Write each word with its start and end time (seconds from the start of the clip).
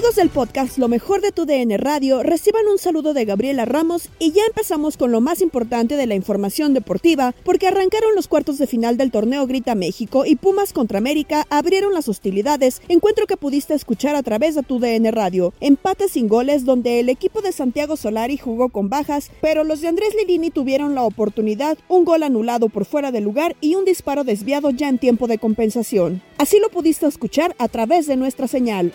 Amigos 0.00 0.16
del 0.16 0.30
podcast 0.30 0.78
Lo 0.78 0.88
mejor 0.88 1.20
de 1.20 1.30
tu 1.30 1.44
DN 1.44 1.76
Radio, 1.76 2.22
reciban 2.22 2.66
un 2.68 2.78
saludo 2.78 3.12
de 3.12 3.26
Gabriela 3.26 3.66
Ramos 3.66 4.08
y 4.18 4.32
ya 4.32 4.40
empezamos 4.46 4.96
con 4.96 5.12
lo 5.12 5.20
más 5.20 5.42
importante 5.42 5.94
de 5.94 6.06
la 6.06 6.14
información 6.14 6.72
deportiva 6.72 7.34
porque 7.44 7.66
arrancaron 7.66 8.14
los 8.14 8.26
cuartos 8.26 8.56
de 8.56 8.66
final 8.66 8.96
del 8.96 9.10
torneo 9.10 9.46
Grita 9.46 9.74
México 9.74 10.24
y 10.24 10.36
Pumas 10.36 10.72
contra 10.72 10.96
América 10.96 11.46
abrieron 11.50 11.92
las 11.92 12.08
hostilidades, 12.08 12.80
encuentro 12.88 13.26
que 13.26 13.36
pudiste 13.36 13.74
escuchar 13.74 14.16
a 14.16 14.22
través 14.22 14.54
de 14.54 14.62
tu 14.62 14.78
DN 14.78 15.10
Radio. 15.10 15.52
Empate 15.60 16.08
sin 16.08 16.28
goles 16.28 16.64
donde 16.64 17.00
el 17.00 17.10
equipo 17.10 17.42
de 17.42 17.52
Santiago 17.52 17.98
Solari 17.98 18.38
jugó 18.38 18.70
con 18.70 18.88
bajas, 18.88 19.30
pero 19.42 19.64
los 19.64 19.82
de 19.82 19.88
Andrés 19.88 20.14
Lilini 20.18 20.48
tuvieron 20.48 20.94
la 20.94 21.02
oportunidad, 21.02 21.76
un 21.88 22.06
gol 22.06 22.22
anulado 22.22 22.70
por 22.70 22.86
fuera 22.86 23.12
de 23.12 23.20
lugar 23.20 23.54
y 23.60 23.74
un 23.74 23.84
disparo 23.84 24.24
desviado 24.24 24.70
ya 24.70 24.88
en 24.88 24.96
tiempo 24.96 25.26
de 25.26 25.36
compensación. 25.36 26.22
Así 26.38 26.58
lo 26.58 26.70
pudiste 26.70 27.06
escuchar 27.06 27.54
a 27.58 27.68
través 27.68 28.06
de 28.06 28.16
nuestra 28.16 28.48
señal. 28.48 28.94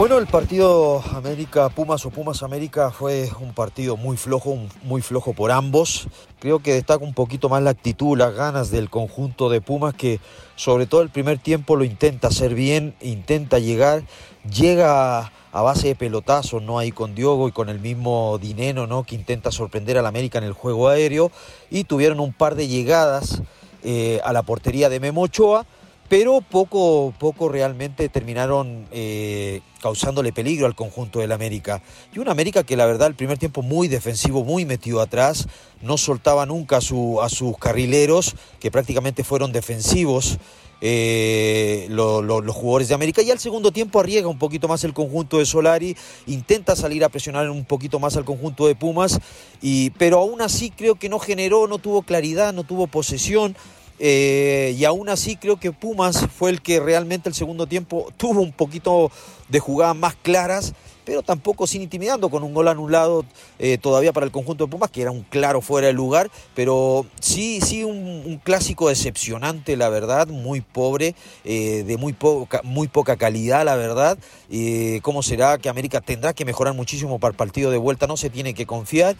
Bueno, 0.00 0.16
el 0.16 0.26
partido 0.26 1.04
América 1.14 1.68
Pumas 1.68 2.06
o 2.06 2.10
Pumas 2.10 2.42
América 2.42 2.90
fue 2.90 3.28
un 3.38 3.52
partido 3.52 3.98
muy 3.98 4.16
flojo, 4.16 4.56
muy 4.82 5.02
flojo 5.02 5.34
por 5.34 5.50
ambos. 5.50 6.08
Creo 6.38 6.60
que 6.60 6.72
destaca 6.72 7.04
un 7.04 7.12
poquito 7.12 7.50
más 7.50 7.62
la 7.62 7.68
actitud, 7.68 8.16
las 8.16 8.34
ganas 8.34 8.70
del 8.70 8.88
conjunto 8.88 9.50
de 9.50 9.60
Pumas 9.60 9.92
que 9.92 10.18
sobre 10.56 10.86
todo 10.86 11.02
el 11.02 11.10
primer 11.10 11.38
tiempo 11.38 11.76
lo 11.76 11.84
intenta 11.84 12.28
hacer 12.28 12.54
bien, 12.54 12.94
intenta 13.02 13.58
llegar, 13.58 14.04
llega 14.50 15.32
a 15.52 15.60
base 15.60 15.88
de 15.88 15.96
pelotazo, 15.96 16.60
no 16.60 16.78
ahí 16.78 16.92
con 16.92 17.14
Diogo 17.14 17.46
y 17.46 17.52
con 17.52 17.68
el 17.68 17.78
mismo 17.78 18.38
Dineno, 18.38 18.86
¿no? 18.86 19.02
que 19.02 19.16
intenta 19.16 19.50
sorprender 19.50 19.98
al 19.98 20.06
América 20.06 20.38
en 20.38 20.44
el 20.44 20.54
juego 20.54 20.88
aéreo 20.88 21.30
y 21.70 21.84
tuvieron 21.84 22.20
un 22.20 22.32
par 22.32 22.54
de 22.54 22.68
llegadas 22.68 23.42
eh, 23.82 24.22
a 24.24 24.32
la 24.32 24.44
portería 24.44 24.88
de 24.88 24.98
Memo 24.98 25.20
Ochoa 25.20 25.66
pero 26.10 26.40
poco, 26.40 27.14
poco 27.20 27.48
realmente 27.48 28.08
terminaron 28.08 28.88
eh, 28.90 29.60
causándole 29.80 30.32
peligro 30.32 30.66
al 30.66 30.74
conjunto 30.74 31.20
del 31.20 31.30
América. 31.30 31.82
Y 32.12 32.18
un 32.18 32.28
América 32.28 32.64
que 32.64 32.76
la 32.76 32.84
verdad 32.84 33.06
el 33.06 33.14
primer 33.14 33.38
tiempo 33.38 33.62
muy 33.62 33.86
defensivo, 33.86 34.42
muy 34.42 34.64
metido 34.64 35.00
atrás, 35.00 35.46
no 35.80 35.96
soltaba 35.96 36.46
nunca 36.46 36.78
a, 36.78 36.80
su, 36.80 37.22
a 37.22 37.28
sus 37.28 37.56
carrileros, 37.58 38.34
que 38.58 38.72
prácticamente 38.72 39.22
fueron 39.22 39.52
defensivos. 39.52 40.38
Eh, 40.80 41.86
los 41.90 42.56
jugadores 42.56 42.88
de 42.88 42.94
América 42.94 43.22
y 43.22 43.30
al 43.30 43.38
segundo 43.38 43.70
tiempo 43.70 44.00
arriesga 44.00 44.26
un 44.26 44.38
poquito 44.38 44.66
más 44.66 44.82
el 44.82 44.94
conjunto 44.94 45.38
de 45.38 45.46
Solari, 45.46 45.96
intenta 46.26 46.74
salir 46.74 47.04
a 47.04 47.08
presionar 47.08 47.48
un 47.50 47.64
poquito 47.64 48.00
más 48.00 48.16
al 48.16 48.24
conjunto 48.24 48.66
de 48.66 48.74
Pumas, 48.74 49.20
y, 49.62 49.90
pero 49.90 50.18
aún 50.18 50.42
así 50.42 50.70
creo 50.70 50.96
que 50.96 51.08
no 51.08 51.20
generó, 51.20 51.68
no 51.68 51.78
tuvo 51.78 52.02
claridad, 52.02 52.52
no 52.52 52.64
tuvo 52.64 52.88
posesión, 52.88 53.54
eh, 54.02 54.74
y 54.78 54.84
aún 54.86 55.10
así 55.10 55.36
creo 55.36 55.60
que 55.60 55.72
Pumas 55.72 56.26
fue 56.34 56.48
el 56.50 56.62
que 56.62 56.80
realmente 56.80 57.28
el 57.28 57.34
segundo 57.34 57.66
tiempo 57.66 58.10
tuvo 58.16 58.40
un 58.40 58.52
poquito 58.52 59.12
de 59.50 59.60
jugadas 59.60 59.94
más 59.94 60.14
claras 60.14 60.72
pero 61.04 61.22
tampoco 61.22 61.66
sin 61.66 61.82
intimidando, 61.82 62.30
con 62.30 62.42
un 62.42 62.54
gol 62.54 62.68
anulado 62.68 63.24
eh, 63.58 63.78
todavía 63.78 64.12
para 64.12 64.26
el 64.26 64.32
conjunto 64.32 64.64
de 64.66 64.70
Pumas, 64.70 64.90
que 64.90 65.02
era 65.02 65.10
un 65.10 65.22
claro 65.22 65.60
fuera 65.60 65.88
de 65.88 65.92
lugar, 65.92 66.30
pero 66.54 67.06
sí, 67.20 67.60
sí 67.60 67.84
un, 67.84 68.40
clásico 68.42 68.88
decepcionante, 68.88 69.76
la 69.76 69.88
verdad, 69.88 70.28
muy 70.28 70.60
pobre, 70.60 71.14
eh, 71.44 71.84
de 71.86 71.96
muy 71.96 72.12
poca, 72.12 72.60
muy 72.64 72.88
poca 72.88 73.16
calidad, 73.16 73.64
la 73.64 73.76
verdad. 73.76 74.18
Eh, 74.50 75.00
¿Cómo 75.02 75.22
será 75.22 75.58
que 75.58 75.68
América 75.68 76.00
tendrá 76.00 76.32
que 76.32 76.44
mejorar 76.44 76.74
muchísimo 76.74 77.18
para 77.18 77.32
el 77.32 77.36
partido 77.36 77.70
de 77.70 77.78
vuelta? 77.78 78.06
No 78.06 78.16
se 78.16 78.30
tiene 78.30 78.54
que 78.54 78.66
confiar. 78.66 79.16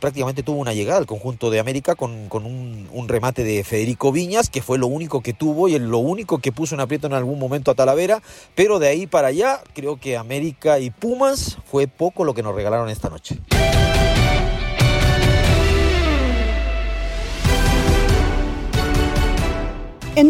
prácticamente 0.00 0.42
tuvo 0.42 0.58
una 0.58 0.74
llegada 0.74 0.98
al 0.98 1.06
conjunto 1.06 1.50
de 1.50 1.60
América 1.60 1.94
con, 1.94 2.28
un, 2.30 2.88
un, 2.92 3.08
remate 3.08 3.44
de 3.44 3.64
Federico 3.64 4.12
Viñas, 4.12 4.50
que 4.50 4.60
fue 4.60 4.78
lo 4.78 4.86
único 4.86 5.22
que 5.22 5.32
tuvo 5.32 5.68
y 5.68 5.78
lo 5.78 5.98
único 5.98 6.38
que 6.38 6.52
puso 6.52 6.74
en 6.74 6.80
aprieto 6.80 7.06
en 7.06 7.14
algún 7.14 7.38
momento 7.38 7.70
a 7.70 7.74
Talavera, 7.74 8.22
pero 8.54 8.78
de 8.78 8.88
ahí 8.88 9.06
para 9.06 9.28
allá 9.28 9.62
creo 9.74 9.98
que 9.98 10.16
América 10.16 10.78
y 10.78 10.90
Pumas 10.90 11.17
fue 11.64 11.88
poco 11.88 12.24
lo 12.24 12.34
que 12.34 12.42
nos 12.42 12.54
regalaron 12.54 12.88
esta 12.88 13.08
noche. 13.08 13.40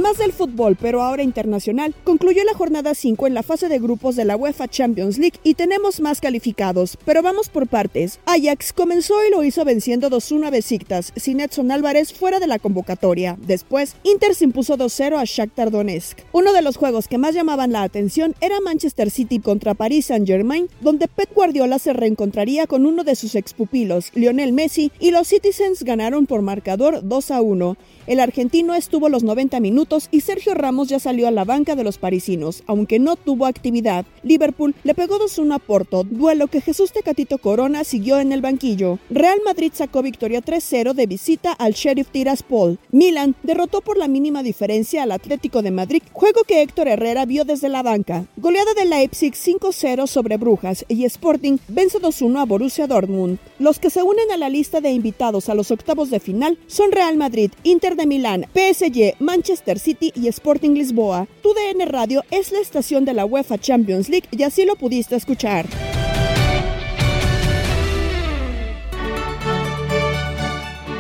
Más 0.09 0.17
del 0.17 0.33
fútbol, 0.33 0.75
pero 0.81 1.03
ahora 1.03 1.23
internacional, 1.23 1.95
concluyó 2.03 2.43
la 2.45 2.55
jornada 2.55 2.95
5 2.95 3.27
en 3.27 3.35
la 3.35 3.43
fase 3.43 3.69
de 3.69 3.79
grupos 3.79 4.17
de 4.17 4.25
la 4.25 4.37
UEFA 4.37 4.67
Champions 4.67 5.19
League 5.19 5.39
y 5.45 5.53
tenemos 5.53 6.01
más 6.01 6.23
calificados, 6.23 6.97
pero 7.05 7.23
vamos 7.23 7.51
por 7.51 7.67
partes. 7.67 8.19
Ajax 8.25 8.73
comenzó 8.73 9.17
y 9.27 9.31
lo 9.31 9.45
hizo 9.45 9.67
venciendo 9.67 10.09
2-1 10.09 10.47
a 10.47 10.51
Besiktas, 10.51 11.13
sin 11.15 11.41
Edson 11.41 11.71
Álvarez 11.71 12.15
fuera 12.15 12.41
de 12.41 12.47
la 12.47 12.59
convocatoria. 12.59 13.37
Después, 13.39 13.97
Inter 14.03 14.35
se 14.35 14.45
impuso 14.45 14.79
2-0 14.79 15.19
a 15.19 15.25
Shakhtar 15.27 15.71
Donetsk. 15.71 16.21
Uno 16.33 16.55
de 16.55 16.63
los 16.63 16.79
juegos 16.79 17.07
que 17.07 17.19
más 17.19 17.35
llamaban 17.35 17.73
la 17.73 17.83
atención 17.83 18.35
era 18.41 18.63
Manchester 18.63 19.11
City 19.11 19.41
contra 19.41 19.75
Paris 19.75 20.07
Saint-Germain, 20.07 20.71
donde 20.81 21.09
Pep 21.09 21.35
Guardiola 21.35 21.79
se 21.79 21.93
reencontraría 21.93 22.67
con 22.67 22.87
uno 22.87 23.05
de 23.05 23.15
sus 23.15 23.35
expupilos, 23.35 24.11
Lionel 24.15 24.55
Messi, 24.55 24.91
y 25.01 25.11
los 25.11 25.29
Citizens 25.29 25.83
ganaron 25.83 26.25
por 26.25 26.41
marcador 26.41 27.03
2-1. 27.03 27.77
El 28.07 28.21
argentino 28.21 28.75
estuvo 28.75 29.11
los 29.11 29.23
90 29.23 29.61
minutos 29.61 29.98
y 30.11 30.21
Sergio 30.21 30.55
Ramos 30.55 30.89
ya 30.89 31.01
salió 31.01 31.27
a 31.27 31.33
la 31.33 31.45
banca 31.45 31.75
de 31.75 31.83
los 31.83 31.99
parisinos, 31.99 32.63
aunque 32.67 32.99
no 32.99 33.17
tuvo 33.17 33.47
actividad. 33.47 34.07
Liverpool 34.23 34.75
le 34.85 34.95
pegó 34.95 35.19
2-1 35.19 35.55
a 35.55 35.59
Porto, 35.59 36.05
duelo 36.05 36.47
que 36.47 36.61
Jesús 36.61 36.93
Tecatito 36.93 37.39
Corona 37.39 37.83
siguió 37.83 38.21
en 38.21 38.33
el 38.33 38.41
banquillo. 38.41 38.99
Real 39.11 39.41
Madrid 39.45 39.73
sacó 39.75 40.03
victoria 40.03 40.41
3-0 40.41 40.95
de 40.95 41.07
visita 41.07 41.53
al 41.53 41.73
Sheriff 41.73 42.09
Tiraspol. 42.11 42.79
Milan 42.93 43.35
derrotó 43.43 43.81
por 43.81 43.97
la 43.97 44.07
mínima 44.07 44.43
diferencia 44.43 45.03
al 45.03 45.13
Atlético 45.13 45.63
de 45.63 45.71
Madrid, 45.71 46.03
juego 46.13 46.43
que 46.45 46.63
Héctor 46.63 46.89
Herrera 46.89 47.27
vio 47.27 47.45
desde 47.45 47.69
la 47.69 47.83
banca. 47.83 48.27
Goleada 48.37 48.75
de 48.75 48.85
Leipzig 48.85 49.35
5-0 49.35 50.07
sobre 50.07 50.37
Brujas 50.37 50.85
y 50.89 51.05
Sporting 51.05 51.59
vence 51.69 51.99
2-1 51.99 52.41
a 52.41 52.45
Borussia 52.45 52.87
Dortmund. 52.87 53.39
Los 53.59 53.79
que 53.79 53.91
se 53.91 54.03
unen 54.03 54.31
a 54.31 54.37
la 54.37 54.49
lista 54.49 54.81
de 54.81 54.91
invitados 54.91 55.49
a 55.49 55.55
los 55.55 55.71
octavos 55.71 56.11
de 56.11 56.21
final 56.21 56.59
son 56.67 56.93
Real 56.93 57.17
Madrid, 57.17 57.51
Inter 57.63 57.97
de 57.97 58.07
Milán, 58.07 58.47
PSG, 58.55 59.15
Manchester 59.19 59.79
City 59.79 59.88
y 60.01 60.29
Sporting 60.29 60.73
Lisboa. 60.73 61.27
Tu 61.43 61.55
DN 61.55 61.87
Radio 61.87 62.23
es 62.31 62.53
la 62.53 62.59
estación 62.59 63.05
de 63.05 63.15
la 63.15 63.25
UEFA 63.25 63.59
Champions 63.59 64.09
League 64.09 64.29
y 64.31 64.43
así 64.43 64.65
lo 64.65 64.77
pudiste 64.77 65.17
escuchar. 65.17 65.67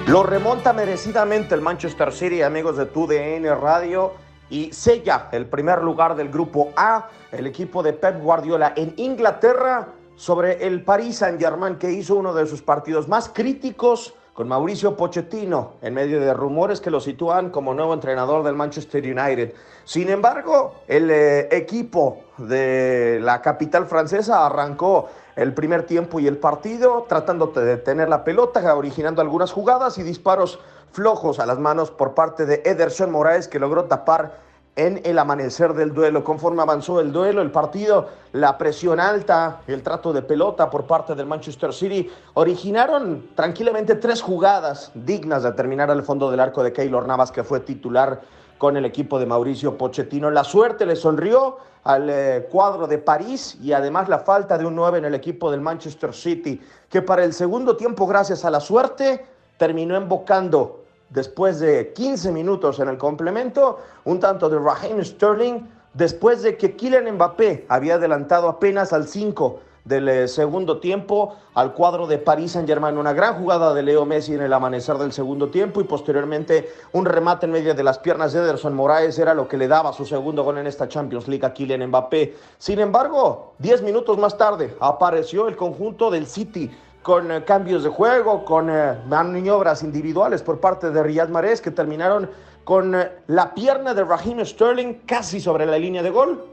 Lo 0.08 0.23
remonta 0.23 0.73
merecidamente 0.73 1.55
el 1.55 1.61
Manchester 1.61 2.12
City, 2.14 2.40
amigos 2.40 2.79
de 2.79 2.87
TUDN 2.87 3.44
Radio, 3.61 4.14
y 4.49 4.73
sella 4.73 5.29
el 5.32 5.44
primer 5.44 5.82
lugar 5.82 6.17
del 6.17 6.31
grupo 6.31 6.73
A, 6.76 7.11
el 7.31 7.46
equipo 7.46 7.82
de 7.82 7.93
Pep 7.93 8.23
Guardiola 8.23 8.73
en 8.75 8.94
Inglaterra, 8.96 9.88
sobre 10.17 10.67
el 10.67 10.82
Paris 10.82 11.19
Saint-Germain, 11.19 11.76
que 11.76 11.93
hizo 11.93 12.17
uno 12.17 12.32
de 12.32 12.46
sus 12.46 12.62
partidos 12.62 13.06
más 13.06 13.29
críticos 13.29 14.14
con 14.38 14.46
Mauricio 14.46 14.96
Pochettino, 14.96 15.73
en 15.82 15.94
medio 15.94 16.20
de 16.20 16.32
rumores 16.32 16.81
que 16.81 16.93
lo 16.93 17.00
sitúan 17.00 17.50
como 17.50 17.75
nuevo 17.75 17.93
entrenador 17.93 18.44
del 18.44 18.55
Manchester 18.55 19.02
United. 19.02 19.52
Sin 19.82 20.08
embargo, 20.11 20.76
el 20.87 21.11
eh, 21.11 21.49
equipo 21.50 22.20
de 22.37 23.19
la 23.20 23.43
capital 23.43 23.88
francesa 23.88 24.46
arrancó 24.46 25.08
el 25.35 25.55
primer 25.55 25.87
tiempo 25.87 26.20
y 26.20 26.29
el 26.29 26.37
partido, 26.37 27.05
tratando 27.08 27.49
de 27.49 27.64
detener 27.64 28.08
la 28.08 28.23
pelota, 28.23 28.76
originando 28.76 29.23
algunas 29.23 29.50
jugadas 29.50 29.99
y 29.99 30.05
disparos 30.05 30.61
flojos 30.93 31.40
a 31.40 31.46
las 31.46 31.58
manos 31.58 31.90
por 31.90 32.14
parte 32.14 32.46
de 32.46 32.62
Ederson 32.64 33.11
Moraes, 33.11 33.49
que 33.49 33.58
logró 33.58 33.87
tapar 33.87 34.38
en 34.78 35.00
el 35.04 35.19
amanecer 35.19 35.75
del 35.75 35.92
duelo. 35.92 36.22
Conforme 36.22 36.62
avanzó 36.62 37.00
el 37.00 37.12
duelo, 37.12 37.42
el 37.42 37.50
partido, 37.50 38.06
la 38.32 38.56
presión 38.56 39.00
alta, 39.00 39.62
el 39.66 39.82
trato 39.82 40.12
de 40.12 40.22
pelota 40.22 40.70
por 40.70 40.86
parte 40.86 41.16
del 41.16 41.26
Manchester 41.26 41.72
City, 41.72 42.08
originaron 42.34 43.30
tranquilamente 43.34 43.96
tres 43.96 44.22
jugadas 44.22 44.92
dignas 44.94 45.42
de 45.42 45.50
terminar 45.50 45.90
al 45.90 46.04
fondo 46.04 46.30
del 46.30 46.38
arco 46.38 46.62
de 46.62 46.72
Keylor 46.72 47.08
Navas, 47.08 47.32
que 47.32 47.42
fue 47.42 47.58
titular 47.58 48.20
con 48.56 48.76
el 48.76 48.84
equipo 48.84 49.19
de 49.19 49.26
Mauricio 49.26 49.76
Pochettino. 49.76 50.30
La 50.30 50.44
suerte 50.44 50.86
le 50.86 50.94
sonrió 50.94 51.56
al 51.82 52.08
eh, 52.08 52.48
cuadro 52.48 52.86
de 52.86 52.98
París 52.98 53.58
y 53.60 53.72
además 53.72 54.08
la 54.08 54.20
falta 54.20 54.56
de 54.56 54.64
un 54.64 54.76
9 54.76 54.98
en 54.98 55.06
el 55.06 55.14
equipo 55.16 55.50
del 55.50 55.60
Manchester 55.60 56.14
City, 56.14 56.60
que 56.88 57.02
para 57.02 57.25
el 57.25 57.32
segundo 57.32 57.76
tiempo, 57.76 58.06
gracias 58.06 58.44
a 58.44 58.50
la 58.50 58.60
suerte, 58.60 59.26
terminó 59.56 59.96
embocando 59.96 60.84
después 61.10 61.60
de 61.60 61.93
15 61.93 62.32
minutos 62.32 62.81
en 62.81 62.88
el 62.88 62.99
complemento, 62.99 63.78
un 64.05 64.20
tanto 64.20 64.49
de 64.49 64.58
Raheem 64.58 65.02
Sterling, 65.05 65.60
después 65.94 66.43
de 66.43 66.56
que 66.56 66.76
Kylian 66.76 67.14
Mbappé 67.14 67.66
había 67.69 67.94
adelantado 67.94 68.49
apenas 68.49 68.93
al 68.93 69.08
5 69.08 69.60
del 69.88 70.08
eh, 70.08 70.28
segundo 70.28 70.81
tiempo 70.81 71.37
al 71.55 71.72
cuadro 71.72 72.06
de 72.06 72.19
París 72.19 72.52
Saint 72.52 72.69
Germain. 72.69 72.99
Una 72.99 73.14
gran 73.14 73.34
jugada 73.38 73.72
de 73.72 73.82
Leo 73.82 74.05
Messi 74.05 74.34
en 74.34 74.43
el 74.43 74.52
amanecer 74.52 74.99
del 74.99 75.12
segundo 75.12 75.49
tiempo 75.49 75.81
y 75.81 75.84
posteriormente 75.84 76.70
un 76.93 77.06
remate 77.06 77.46
en 77.46 77.52
medio 77.52 77.75
de 77.75 77.82
las 77.82 77.99
piernas 77.99 78.32
de 78.32 78.40
Ederson 78.40 78.75
Moraes 78.75 79.19
era 79.19 79.32
lo 79.32 79.49
que 79.49 79.56
le 79.56 79.66
daba 79.66 79.93
su 79.94 80.04
segundo 80.04 80.44
gol 80.44 80.58
en 80.58 80.66
esta 80.66 80.88
Champions 80.88 81.26
League 81.26 81.46
a 81.46 81.54
Kylian 81.54 81.87
Mbappé. 81.87 82.37
Sin 82.58 82.78
embargo, 82.81 83.54
10 83.58 83.82
minutos 83.82 84.19
más 84.19 84.37
tarde 84.37 84.76
apareció 84.78 85.49
el 85.49 85.56
conjunto 85.56 86.11
del 86.11 86.26
City 86.26 86.70
con 87.03 87.31
eh, 87.31 87.45
cambios 87.45 87.85
de 87.85 87.91
juego, 87.91 88.45
con 88.45 88.71
eh, 88.71 88.97
maniobras 89.06 89.83
individuales 89.83 90.43
por 90.43 90.61
parte 90.61 90.91
de 90.91 91.03
Riyad 91.03 91.29
Mahrez 91.29 91.61
que 91.61 91.71
terminaron 91.71 92.31
con 92.65 92.95
la 93.29 93.55
pierna 93.55 93.95
de 93.95 94.05
Raheem 94.05 94.45
Sterling 94.45 95.00
casi 95.06 95.41
sobre 95.41 95.65
la 95.65 95.79
línea 95.79 96.03
de 96.03 96.11
gol 96.11 96.45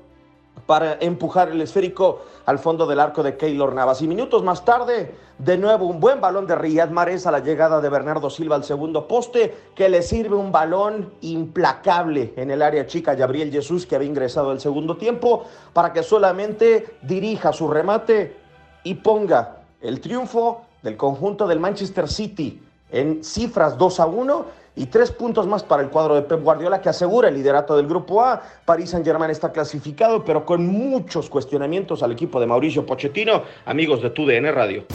para 0.66 0.98
empujar 1.00 1.50
el 1.50 1.62
esférico 1.62 2.22
al 2.46 2.60
fondo 2.60 2.86
del 2.86 3.00
arco 3.00 3.22
de 3.22 3.38
Keylor 3.38 3.74
Navas. 3.74 4.02
Y 4.02 4.08
minutos 4.08 4.44
más 4.44 4.66
tarde, 4.66 5.16
de 5.38 5.58
nuevo 5.58 5.86
un 5.86 6.00
buen 6.00 6.22
balón 6.22 6.48
de 6.48 6.56
Riyad 6.56 6.90
Mahrez 6.90 7.28
a 7.28 7.32
la 7.32 7.40
llegada 7.40 7.82
de 7.82 7.90
Bernardo 7.90 8.30
Silva 8.30 8.56
al 8.56 8.64
segundo 8.64 9.08
poste, 9.08 9.56
que 9.76 9.90
le 9.90 10.02
sirve 10.02 10.36
un 10.36 10.52
balón 10.52 11.14
implacable 11.22 12.34
en 12.36 12.52
el 12.52 12.62
área 12.62 12.88
chica 12.88 13.16
Gabriel 13.16 13.52
Jesús, 13.52 13.86
que 13.86 13.96
había 13.96 14.10
ingresado 14.10 14.52
al 14.52 14.60
segundo 14.60 14.98
tiempo, 14.98 15.46
para 15.74 15.94
que 15.94 16.04
solamente 16.04 16.98
dirija 17.02 17.54
su 17.54 17.68
remate 17.68 18.38
y 18.84 18.96
ponga 18.96 19.65
el 19.81 20.00
triunfo 20.00 20.66
del 20.81 20.98
conjunto 20.98 21.48
del 21.48 21.60
Manchester 21.60 22.07
City 22.07 22.62
en 22.92 23.24
cifras 23.24 23.77
2 23.77 24.00
a 24.00 24.06
1 24.06 24.45
y 24.75 24.88
tres 24.88 25.12
puntos 25.12 25.48
más 25.48 25.63
para 25.63 25.81
el 25.83 25.89
cuadro 25.89 26.16
de 26.16 26.22
Pep 26.22 26.42
Guardiola 26.42 26.81
que 26.81 26.89
asegura 26.89 27.30
el 27.30 27.36
liderato 27.36 27.77
del 27.77 27.88
grupo 27.88 28.22
A. 28.22 28.42
París 28.66 28.89
Saint-Germain 28.89 29.31
está 29.31 29.51
clasificado, 29.51 30.24
pero 30.25 30.45
con 30.45 30.68
muchos 30.68 31.30
cuestionamientos 31.30 32.04
al 32.04 32.12
equipo 32.12 32.39
de 32.39 32.45
Mauricio 32.45 32.86
Pochettino, 32.86 33.44
amigos 33.66 34.01
de 34.01 34.10
TUDN 34.10 34.54
Radio. 34.54 34.86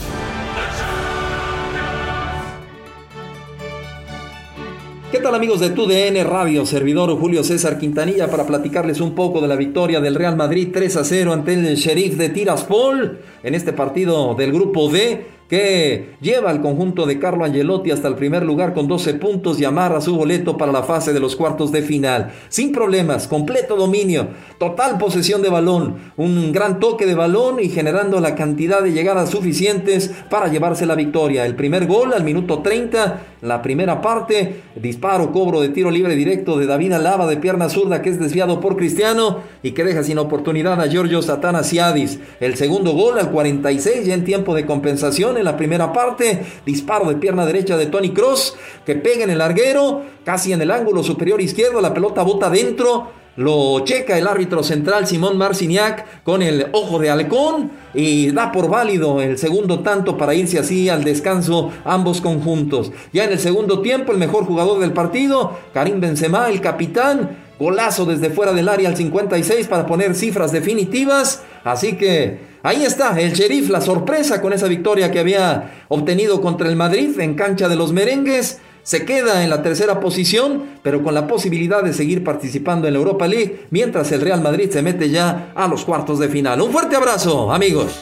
¿Qué 5.10 5.18
tal 5.18 5.34
amigos 5.34 5.58
de 5.58 5.70
TUDN 5.70 6.24
Radio? 6.24 6.64
Servidor 6.64 7.10
Julio 7.18 7.42
César 7.42 7.80
Quintanilla 7.80 8.30
para 8.30 8.46
platicarles 8.46 9.00
un 9.00 9.16
poco 9.16 9.40
de 9.40 9.48
la 9.48 9.56
victoria 9.56 10.00
del 10.00 10.14
Real 10.14 10.36
Madrid 10.36 10.68
3 10.72 10.98
a 10.98 11.04
0 11.04 11.32
ante 11.32 11.54
el 11.54 11.74
Sheriff 11.74 12.14
de 12.16 12.28
Tiraspol 12.28 13.18
en 13.42 13.54
este 13.56 13.72
partido 13.72 14.36
del 14.36 14.52
grupo 14.52 14.88
D 14.88 15.26
que 15.50 16.14
lleva 16.20 16.48
al 16.48 16.62
conjunto 16.62 17.06
de 17.06 17.18
Carlo 17.18 17.44
Angelotti 17.44 17.90
hasta 17.90 18.06
el 18.06 18.14
primer 18.14 18.44
lugar 18.44 18.72
con 18.72 18.86
12 18.86 19.14
puntos 19.14 19.60
y 19.60 19.64
amarra 19.64 20.00
su 20.00 20.14
boleto 20.14 20.56
para 20.56 20.70
la 20.70 20.84
fase 20.84 21.12
de 21.12 21.18
los 21.18 21.34
cuartos 21.34 21.72
de 21.72 21.82
final. 21.82 22.30
Sin 22.48 22.70
problemas, 22.70 23.26
completo 23.26 23.74
dominio, 23.74 24.28
total 24.58 24.96
posesión 24.96 25.42
de 25.42 25.48
balón, 25.48 25.96
un 26.16 26.52
gran 26.52 26.78
toque 26.78 27.04
de 27.04 27.16
balón 27.16 27.58
y 27.60 27.68
generando 27.68 28.20
la 28.20 28.36
cantidad 28.36 28.80
de 28.80 28.92
llegadas 28.92 29.30
suficientes 29.30 30.12
para 30.30 30.46
llevarse 30.46 30.86
la 30.86 30.94
victoria. 30.94 31.44
El 31.44 31.56
primer 31.56 31.88
gol 31.88 32.12
al 32.12 32.22
minuto 32.22 32.60
30, 32.60 33.20
la 33.42 33.60
primera 33.60 34.00
parte, 34.00 34.62
disparo, 34.76 35.32
cobro 35.32 35.60
de 35.60 35.70
tiro 35.70 35.90
libre 35.90 36.14
directo 36.14 36.58
de 36.58 36.66
David 36.66 36.92
Alaba 36.92 37.26
de 37.26 37.38
pierna 37.38 37.68
zurda 37.68 38.02
que 38.02 38.10
es 38.10 38.20
desviado 38.20 38.60
por 38.60 38.76
Cristiano 38.76 39.40
y 39.64 39.72
que 39.72 39.82
deja 39.82 40.04
sin 40.04 40.18
oportunidad 40.18 40.80
a 40.80 40.86
Giorgio 40.86 41.22
Satana 41.22 41.64
Siadis. 41.64 42.20
El 42.38 42.54
segundo 42.54 42.92
gol 42.92 43.18
al 43.18 43.32
46 43.32 44.06
ya 44.06 44.14
en 44.14 44.24
tiempo 44.24 44.54
de 44.54 44.64
compensación 44.64 45.39
en 45.40 45.44
la 45.44 45.56
primera 45.56 45.92
parte. 45.92 46.42
Disparo 46.64 47.08
de 47.08 47.16
pierna 47.16 47.44
derecha 47.44 47.76
de 47.76 47.86
Tony 47.86 48.10
Cross 48.10 48.56
que 48.86 48.94
pega 48.94 49.24
en 49.24 49.30
el 49.30 49.38
larguero, 49.38 50.02
casi 50.24 50.52
en 50.52 50.62
el 50.62 50.70
ángulo 50.70 51.02
superior 51.02 51.40
izquierdo. 51.40 51.80
La 51.80 51.92
pelota 51.92 52.22
bota 52.22 52.48
dentro. 52.48 53.20
Lo 53.36 53.80
checa 53.84 54.18
el 54.18 54.26
árbitro 54.26 54.62
central 54.62 55.06
Simón 55.06 55.38
Marciniak 55.38 56.22
con 56.24 56.42
el 56.42 56.66
ojo 56.72 56.98
de 56.98 57.10
halcón 57.10 57.70
y 57.94 58.32
da 58.32 58.50
por 58.50 58.68
válido 58.68 59.22
el 59.22 59.38
segundo 59.38 59.80
tanto 59.80 60.18
para 60.18 60.34
irse 60.34 60.58
así 60.58 60.88
al 60.88 61.04
descanso 61.04 61.70
ambos 61.84 62.20
conjuntos. 62.20 62.92
Ya 63.12 63.24
en 63.24 63.32
el 63.32 63.38
segundo 63.38 63.80
tiempo 63.80 64.12
el 64.12 64.18
mejor 64.18 64.44
jugador 64.44 64.80
del 64.80 64.92
partido, 64.92 65.58
Karim 65.72 66.00
Benzema, 66.00 66.50
el 66.50 66.60
capitán, 66.60 67.38
golazo 67.58 68.04
desde 68.04 68.30
fuera 68.30 68.52
del 68.52 68.68
área 68.68 68.88
al 68.88 68.96
56 68.96 69.68
para 69.68 69.86
poner 69.86 70.14
cifras 70.16 70.50
definitivas. 70.50 71.42
Así 71.62 71.96
que 71.96 72.49
Ahí 72.62 72.84
está, 72.84 73.18
el 73.18 73.32
sheriff, 73.32 73.70
la 73.70 73.80
sorpresa 73.80 74.42
con 74.42 74.52
esa 74.52 74.68
victoria 74.68 75.10
que 75.10 75.18
había 75.18 75.84
obtenido 75.88 76.42
contra 76.42 76.68
el 76.68 76.76
Madrid 76.76 77.18
en 77.18 77.34
cancha 77.34 77.70
de 77.70 77.76
los 77.76 77.92
merengues. 77.92 78.60
Se 78.82 79.06
queda 79.06 79.42
en 79.42 79.48
la 79.48 79.62
tercera 79.62 79.98
posición, 79.98 80.64
pero 80.82 81.02
con 81.02 81.14
la 81.14 81.26
posibilidad 81.26 81.82
de 81.82 81.94
seguir 81.94 82.22
participando 82.22 82.86
en 82.86 82.94
la 82.94 82.98
Europa 82.98 83.26
League, 83.26 83.66
mientras 83.70 84.12
el 84.12 84.20
Real 84.20 84.42
Madrid 84.42 84.70
se 84.70 84.82
mete 84.82 85.08
ya 85.08 85.52
a 85.54 85.68
los 85.68 85.86
cuartos 85.86 86.18
de 86.18 86.28
final. 86.28 86.60
Un 86.60 86.70
fuerte 86.70 86.96
abrazo, 86.96 87.50
amigos. 87.50 87.98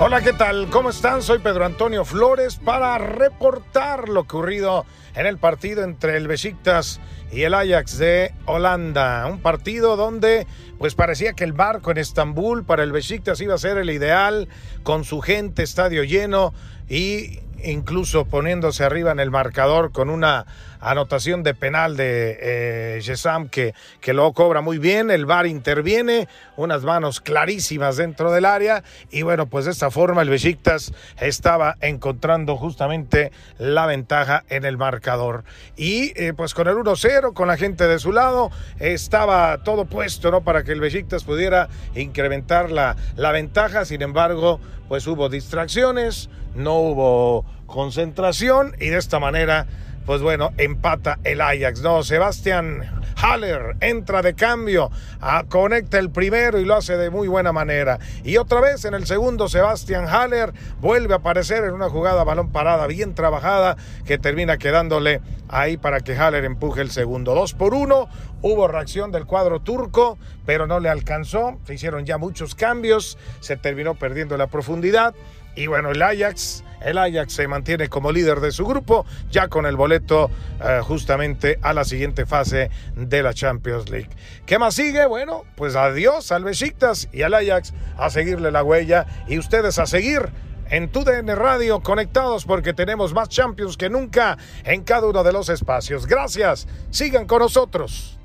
Hola, 0.00 0.22
¿qué 0.22 0.32
tal? 0.32 0.68
¿Cómo 0.70 0.90
están? 0.90 1.22
Soy 1.22 1.38
Pedro 1.38 1.64
Antonio 1.64 2.04
Flores 2.04 2.56
para 2.56 2.98
reportar 2.98 4.08
lo 4.08 4.20
ocurrido 4.20 4.84
en 5.14 5.26
el 5.26 5.38
partido 5.38 5.84
entre 5.84 6.16
el 6.16 6.26
Besiktas 6.26 7.00
y 7.32 7.42
el 7.42 7.54
Ajax 7.54 7.98
de 7.98 8.34
Holanda. 8.46 9.26
Un 9.26 9.40
partido 9.40 9.96
donde 9.96 10.46
pues 10.78 10.94
parecía 10.94 11.34
que 11.34 11.44
el 11.44 11.52
barco 11.52 11.90
en 11.90 11.98
Estambul 11.98 12.64
para 12.64 12.82
el 12.82 12.92
Besiktas 12.92 13.40
iba 13.40 13.54
a 13.54 13.58
ser 13.58 13.78
el 13.78 13.90
ideal, 13.90 14.48
con 14.82 15.04
su 15.04 15.20
gente, 15.20 15.62
estadio 15.62 16.04
lleno 16.04 16.54
y 16.88 17.40
incluso 17.64 18.24
poniéndose 18.24 18.84
arriba 18.84 19.12
en 19.12 19.20
el 19.20 19.30
marcador 19.30 19.92
con 19.92 20.10
una 20.10 20.46
anotación 20.80 21.42
de 21.42 21.54
penal 21.54 21.96
de 21.96 22.38
eh, 22.40 23.14
que, 23.50 23.74
que 24.00 24.14
lo 24.14 24.32
cobra 24.32 24.60
muy 24.60 24.78
bien, 24.78 25.10
el 25.10 25.26
VAR 25.26 25.46
interviene, 25.46 26.28
unas 26.56 26.82
manos 26.82 27.20
clarísimas 27.20 27.96
dentro 27.96 28.32
del 28.32 28.44
área 28.44 28.82
y 29.10 29.22
bueno, 29.22 29.46
pues 29.46 29.66
de 29.66 29.72
esta 29.72 29.90
forma 29.90 30.22
el 30.22 30.30
Besiktas 30.30 30.92
estaba 31.20 31.76
encontrando 31.80 32.56
justamente 32.56 33.30
la 33.58 33.86
ventaja 33.86 34.44
en 34.48 34.64
el 34.64 34.78
marcador 34.78 35.44
y 35.76 36.12
eh, 36.20 36.32
pues 36.34 36.54
con 36.54 36.66
el 36.66 36.76
1-0, 36.76 37.34
con 37.34 37.48
la 37.48 37.56
gente 37.56 37.86
de 37.86 37.98
su 37.98 38.12
lado, 38.12 38.50
estaba 38.78 39.62
todo 39.62 39.84
puesto 39.84 40.30
¿no? 40.30 40.42
para 40.42 40.64
que 40.64 40.72
el 40.72 40.80
Besiktas 40.80 41.24
pudiera 41.24 41.68
incrementar 41.94 42.70
la, 42.70 42.96
la 43.16 43.32
ventaja, 43.32 43.84
sin 43.84 44.02
embargo, 44.02 44.60
pues 44.88 45.06
hubo 45.06 45.28
distracciones, 45.28 46.30
no 46.54 46.76
hubo 46.78 47.44
concentración 47.66 48.74
y 48.80 48.88
de 48.88 48.98
esta 48.98 49.18
manera 49.18 49.66
pues 50.06 50.22
bueno, 50.22 50.50
empata 50.56 51.20
el 51.24 51.40
Ajax. 51.40 51.82
No, 51.82 52.02
Sebastián 52.02 53.00
Haller 53.16 53.76
entra 53.80 54.22
de 54.22 54.34
cambio, 54.34 54.90
ah, 55.20 55.44
conecta 55.48 55.98
el 55.98 56.10
primero 56.10 56.58
y 56.58 56.64
lo 56.64 56.74
hace 56.74 56.96
de 56.96 57.10
muy 57.10 57.28
buena 57.28 57.52
manera. 57.52 57.98
Y 58.24 58.36
otra 58.38 58.60
vez 58.60 58.84
en 58.84 58.94
el 58.94 59.06
segundo, 59.06 59.48
Sebastián 59.48 60.06
Haller 60.08 60.52
vuelve 60.80 61.14
a 61.14 61.18
aparecer 61.18 61.64
en 61.64 61.74
una 61.74 61.90
jugada 61.90 62.24
balón 62.24 62.50
parada 62.50 62.86
bien 62.86 63.14
trabajada 63.14 63.76
que 64.04 64.18
termina 64.18 64.56
quedándole 64.56 65.20
ahí 65.48 65.76
para 65.76 66.00
que 66.00 66.16
Haller 66.16 66.44
empuje 66.44 66.80
el 66.80 66.90
segundo. 66.90 67.34
Dos 67.34 67.54
por 67.54 67.74
uno, 67.74 68.08
hubo 68.42 68.68
reacción 68.68 69.12
del 69.12 69.26
cuadro 69.26 69.60
turco, 69.60 70.18
pero 70.46 70.66
no 70.66 70.80
le 70.80 70.88
alcanzó. 70.88 71.58
Se 71.64 71.74
hicieron 71.74 72.06
ya 72.06 72.18
muchos 72.18 72.54
cambios, 72.54 73.18
se 73.40 73.56
terminó 73.56 73.94
perdiendo 73.94 74.36
la 74.36 74.46
profundidad. 74.46 75.14
Y 75.54 75.66
bueno, 75.66 75.90
el 75.90 76.02
Ajax 76.02 76.64
el 76.80 76.98
Ajax 76.98 77.34
se 77.34 77.48
mantiene 77.48 77.88
como 77.88 78.12
líder 78.12 78.40
de 78.40 78.52
su 78.52 78.66
grupo, 78.66 79.04
ya 79.30 79.48
con 79.48 79.66
el 79.66 79.76
boleto 79.76 80.30
eh, 80.62 80.80
justamente 80.82 81.58
a 81.62 81.72
la 81.72 81.84
siguiente 81.84 82.26
fase 82.26 82.70
de 82.96 83.22
la 83.22 83.34
Champions 83.34 83.90
League. 83.90 84.08
¿Qué 84.46 84.58
más 84.58 84.74
sigue? 84.74 85.06
Bueno, 85.06 85.44
pues 85.56 85.76
adiós 85.76 86.32
al 86.32 86.44
Besiktas 86.44 87.08
y 87.12 87.22
al 87.22 87.34
Ajax 87.34 87.74
a 87.96 88.10
seguirle 88.10 88.50
la 88.50 88.64
huella 88.64 89.06
y 89.28 89.38
ustedes 89.38 89.78
a 89.78 89.86
seguir 89.86 90.30
en 90.70 90.88
TUDN 90.90 91.36
Radio 91.36 91.80
conectados 91.80 92.44
porque 92.44 92.72
tenemos 92.72 93.12
más 93.12 93.28
Champions 93.28 93.76
que 93.76 93.90
nunca 93.90 94.38
en 94.64 94.82
cada 94.82 95.06
uno 95.08 95.22
de 95.22 95.32
los 95.32 95.48
espacios. 95.48 96.06
Gracias, 96.06 96.66
sigan 96.90 97.26
con 97.26 97.40
nosotros. 97.40 98.19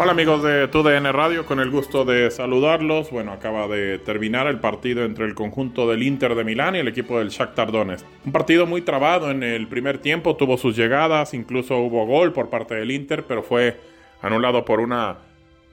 Hola 0.00 0.12
amigos 0.12 0.44
de 0.44 0.68
TUDN 0.68 1.12
Radio, 1.12 1.44
con 1.44 1.58
el 1.58 1.70
gusto 1.70 2.04
de 2.04 2.30
saludarlos. 2.30 3.10
Bueno, 3.10 3.32
acaba 3.32 3.66
de 3.66 3.98
terminar 3.98 4.46
el 4.46 4.60
partido 4.60 5.04
entre 5.04 5.24
el 5.24 5.34
conjunto 5.34 5.90
del 5.90 6.04
Inter 6.04 6.36
de 6.36 6.44
Milán 6.44 6.76
y 6.76 6.78
el 6.78 6.86
equipo 6.86 7.18
del 7.18 7.30
Shakhtar 7.30 7.72
Donetsk. 7.72 8.06
Un 8.24 8.30
partido 8.30 8.64
muy 8.64 8.82
trabado 8.82 9.28
en 9.32 9.42
el 9.42 9.66
primer 9.66 9.98
tiempo, 9.98 10.36
tuvo 10.36 10.56
sus 10.56 10.76
llegadas, 10.76 11.34
incluso 11.34 11.78
hubo 11.78 12.06
gol 12.06 12.32
por 12.32 12.48
parte 12.48 12.76
del 12.76 12.92
Inter, 12.92 13.24
pero 13.26 13.42
fue 13.42 13.80
anulado 14.22 14.64
por 14.64 14.78
una 14.78 15.16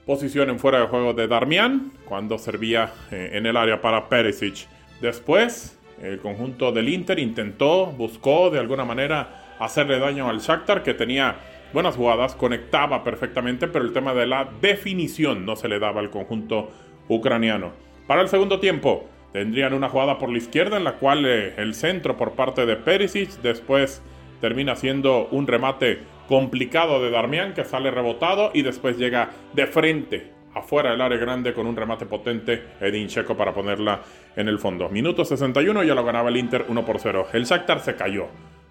posición 0.06 0.50
en 0.50 0.58
fuera 0.58 0.80
de 0.80 0.88
juego 0.88 1.12
de 1.12 1.28
Darmian 1.28 1.92
cuando 2.04 2.36
servía 2.36 2.92
eh, 3.12 3.30
en 3.34 3.46
el 3.46 3.56
área 3.56 3.80
para 3.80 4.08
Perisic. 4.08 4.66
Después, 5.00 5.78
el 6.02 6.18
conjunto 6.18 6.72
del 6.72 6.88
Inter 6.88 7.20
intentó, 7.20 7.86
buscó 7.86 8.50
de 8.50 8.58
alguna 8.58 8.84
manera 8.84 9.54
hacerle 9.60 10.00
daño 10.00 10.28
al 10.28 10.40
Shakhtar 10.40 10.82
que 10.82 10.94
tenía 10.94 11.36
buenas 11.72 11.96
jugadas, 11.96 12.34
conectaba 12.34 13.04
perfectamente, 13.04 13.68
pero 13.68 13.84
el 13.84 13.92
tema 13.92 14.14
de 14.14 14.26
la 14.26 14.48
definición 14.60 15.44
no 15.44 15.56
se 15.56 15.68
le 15.68 15.78
daba 15.78 16.00
al 16.00 16.10
conjunto 16.10 16.70
ucraniano. 17.08 17.72
Para 18.06 18.22
el 18.22 18.28
segundo 18.28 18.60
tiempo, 18.60 19.08
tendrían 19.32 19.74
una 19.74 19.88
jugada 19.88 20.18
por 20.18 20.30
la 20.30 20.38
izquierda 20.38 20.76
en 20.76 20.84
la 20.84 20.94
cual 20.94 21.26
eh, 21.26 21.54
el 21.56 21.74
centro 21.74 22.16
por 22.16 22.32
parte 22.32 22.66
de 22.66 22.76
Perisic 22.76 23.30
después 23.42 24.02
termina 24.40 24.76
siendo 24.76 25.28
un 25.30 25.46
remate 25.46 26.00
complicado 26.28 27.02
de 27.02 27.10
Darmian 27.10 27.54
que 27.54 27.64
sale 27.64 27.90
rebotado 27.90 28.50
y 28.54 28.62
después 28.62 28.98
llega 28.98 29.30
de 29.52 29.66
frente 29.66 30.32
afuera 30.54 30.90
del 30.90 31.00
área 31.00 31.18
grande 31.18 31.52
con 31.52 31.66
un 31.66 31.76
remate 31.76 32.06
potente 32.06 32.62
Edin 32.80 33.08
Checo 33.08 33.36
para 33.36 33.52
ponerla 33.52 34.00
en 34.34 34.48
el 34.48 34.58
fondo. 34.58 34.88
Minuto 34.88 35.24
61 35.24 35.84
ya 35.84 35.94
lo 35.94 36.04
ganaba 36.04 36.30
el 36.30 36.36
Inter 36.38 36.64
1 36.68 36.84
por 36.86 36.98
0. 36.98 37.28
El 37.32 37.44
Shakhtar 37.44 37.80
se 37.80 37.94
cayó, 37.94 38.28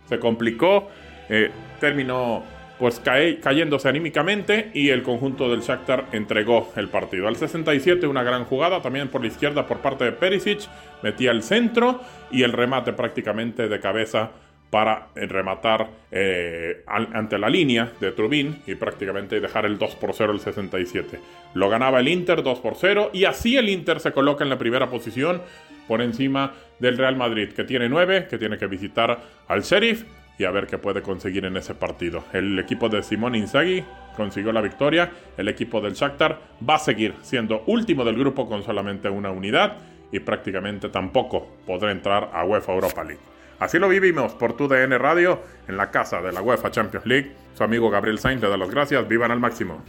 se 0.07 0.17
complicó, 0.17 0.87
eh, 1.29 1.51
terminó 1.79 2.43
pues 2.79 2.99
cae, 2.99 3.39
cayéndose 3.39 3.87
anímicamente 3.87 4.71
y 4.73 4.89
el 4.89 5.03
conjunto 5.03 5.49
del 5.49 5.61
Shakhtar 5.61 6.07
entregó 6.11 6.71
el 6.75 6.89
partido. 6.89 7.27
Al 7.27 7.35
67 7.35 8.05
una 8.07 8.23
gran 8.23 8.45
jugada 8.45 8.81
también 8.81 9.07
por 9.07 9.21
la 9.21 9.27
izquierda 9.27 9.65
por 9.67 9.79
parte 9.79 10.03
de 10.03 10.11
Perisic, 10.11 10.61
metía 11.01 11.31
el 11.31 11.43
centro 11.43 12.01
y 12.31 12.43
el 12.43 12.51
remate 12.51 12.93
prácticamente 12.93 13.67
de 13.67 13.79
cabeza 13.79 14.31
para 14.69 15.07
rematar 15.15 15.87
eh, 16.11 16.83
ante 16.87 17.37
la 17.37 17.49
línea 17.49 17.93
de 18.01 18.11
Trubin 18.11 18.61
y 18.67 18.75
prácticamente 18.75 19.39
dejar 19.39 19.65
el 19.65 19.77
2 19.77 19.95
por 19.95 20.13
0 20.13 20.33
el 20.33 20.39
67. 20.41 21.19
Lo 21.53 21.69
ganaba 21.69 22.01
el 22.01 22.09
Inter 22.09 22.43
2 22.43 22.59
por 22.59 22.75
0 22.75 23.11
y 23.13 23.23
así 23.23 23.55
el 23.55 23.69
Inter 23.69 24.01
se 24.01 24.11
coloca 24.11 24.43
en 24.43 24.49
la 24.49 24.57
primera 24.57 24.89
posición 24.89 25.41
por 25.87 26.01
encima 26.01 26.53
del 26.79 26.97
Real 26.97 27.15
Madrid 27.15 27.53
que 27.53 27.63
tiene 27.63 27.87
9, 27.87 28.27
que 28.29 28.37
tiene 28.37 28.57
que 28.57 28.67
visitar 28.67 29.21
al 29.47 29.61
Sheriff 29.61 30.03
y 30.37 30.43
a 30.45 30.51
ver 30.51 30.67
qué 30.67 30.77
puede 30.77 31.01
conseguir 31.01 31.45
en 31.45 31.57
ese 31.57 31.75
partido. 31.75 32.23
El 32.33 32.57
equipo 32.59 32.89
de 32.89 33.03
Simón 33.03 33.35
Inzaghi 33.35 33.83
consiguió 34.15 34.51
la 34.51 34.61
victoria, 34.61 35.11
el 35.37 35.47
equipo 35.47 35.81
del 35.81 35.93
Shakhtar 35.93 36.39
va 36.67 36.75
a 36.75 36.79
seguir 36.79 37.15
siendo 37.21 37.63
último 37.67 38.03
del 38.03 38.17
grupo 38.17 38.47
con 38.47 38.63
solamente 38.63 39.09
una 39.09 39.31
unidad 39.31 39.77
y 40.11 40.19
prácticamente 40.19 40.89
tampoco 40.89 41.47
podrá 41.65 41.91
entrar 41.91 42.29
a 42.33 42.45
UEFA 42.45 42.73
Europa 42.73 43.03
League. 43.03 43.21
Así 43.59 43.79
lo 43.79 43.87
vivimos 43.87 44.33
por 44.33 44.57
tu 44.57 44.67
DN 44.67 44.97
Radio 44.97 45.39
en 45.67 45.77
la 45.77 45.89
casa 45.91 46.21
de 46.21 46.31
la 46.31 46.41
UEFA 46.41 46.71
Champions 46.71 47.05
League. 47.05 47.31
Su 47.53 47.63
amigo 47.63 47.89
Gabriel 47.89 48.19
Sainz 48.19 48.41
le 48.41 48.49
da 48.49 48.57
las 48.57 48.69
gracias. 48.69 49.07
Vivan 49.07 49.31
al 49.31 49.39
máximo. 49.39 49.81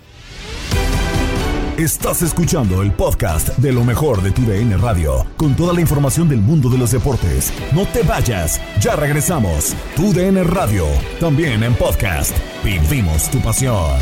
Estás 1.78 2.22
escuchando 2.22 2.80
el 2.80 2.90
podcast 2.90 3.48
de 3.58 3.70
lo 3.70 3.84
mejor 3.84 4.22
de 4.22 4.30
tu 4.30 4.40
DN 4.46 4.78
Radio, 4.78 5.26
con 5.36 5.54
toda 5.54 5.74
la 5.74 5.82
información 5.82 6.26
del 6.26 6.40
mundo 6.40 6.70
de 6.70 6.78
los 6.78 6.92
deportes. 6.92 7.52
No 7.74 7.84
te 7.84 8.02
vayas, 8.02 8.62
ya 8.80 8.96
regresamos. 8.96 9.76
Tu 9.94 10.10
DN 10.14 10.42
Radio, 10.44 10.86
también 11.20 11.62
en 11.62 11.74
podcast. 11.74 12.34
Vivimos 12.64 13.30
tu 13.30 13.40
pasión. 13.42 14.00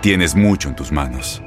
Tienes 0.00 0.36
mucho 0.36 0.68
en 0.68 0.76
tus 0.76 0.92
manos, 0.92 1.42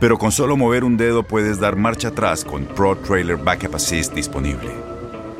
pero 0.00 0.16
con 0.16 0.32
solo 0.32 0.56
mover 0.56 0.84
un 0.84 0.96
dedo 0.96 1.22
puedes 1.22 1.60
dar 1.60 1.76
marcha 1.76 2.08
atrás 2.08 2.46
con 2.46 2.64
Pro 2.64 2.96
Trailer 2.96 3.36
Backup 3.36 3.74
Assist 3.74 4.14
disponible 4.14 4.91